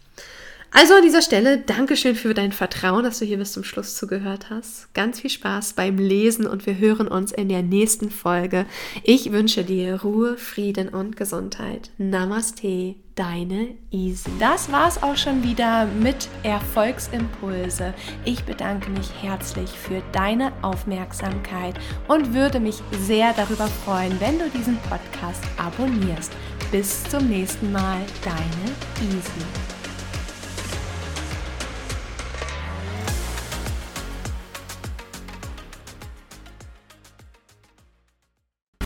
Also 0.73 0.95
an 0.95 1.03
dieser 1.03 1.21
Stelle, 1.21 1.59
Dankeschön 1.59 2.15
für 2.15 2.33
dein 2.33 2.53
Vertrauen, 2.53 3.03
dass 3.03 3.19
du 3.19 3.25
hier 3.25 3.39
bis 3.39 3.53
zum 3.53 3.65
Schluss 3.65 3.97
zugehört 3.97 4.51
hast. 4.51 4.93
Ganz 4.95 5.21
viel 5.21 5.31
Spaß 5.31 5.73
beim 5.73 5.99
Lesen 5.99 6.47
und 6.47 6.65
wir 6.65 6.79
hören 6.79 7.09
uns 7.09 7.33
in 7.33 7.49
der 7.49 7.63
nächsten 7.63 8.09
Folge. 8.11 8.67
Ich 9.03 9.33
wünsche 9.33 9.65
dir 9.65 10.03
Ruhe, 10.03 10.37
Frieden 10.37 10.89
und 10.89 11.17
Gesundheit. 11.17 11.91
Namaste, 11.99 12.95
deine 13.17 13.75
Easy. 13.91 14.31
Das 14.39 14.71
war's 14.71 15.03
auch 15.03 15.17
schon 15.17 15.43
wieder 15.43 15.87
mit 15.87 16.29
Erfolgsimpulse. 16.45 17.93
Ich 18.25 18.45
bedanke 18.45 18.91
mich 18.91 19.11
herzlich 19.21 19.71
für 19.71 20.01
deine 20.13 20.53
Aufmerksamkeit 20.63 21.75
und 22.07 22.33
würde 22.33 22.61
mich 22.61 22.77
sehr 23.01 23.33
darüber 23.33 23.67
freuen, 23.67 24.19
wenn 24.21 24.39
du 24.39 24.49
diesen 24.51 24.79
Podcast 24.89 25.43
abonnierst. 25.57 26.31
Bis 26.71 27.03
zum 27.05 27.27
nächsten 27.27 27.73
Mal, 27.73 28.01
deine 28.23 29.11
Easy. 29.11 29.70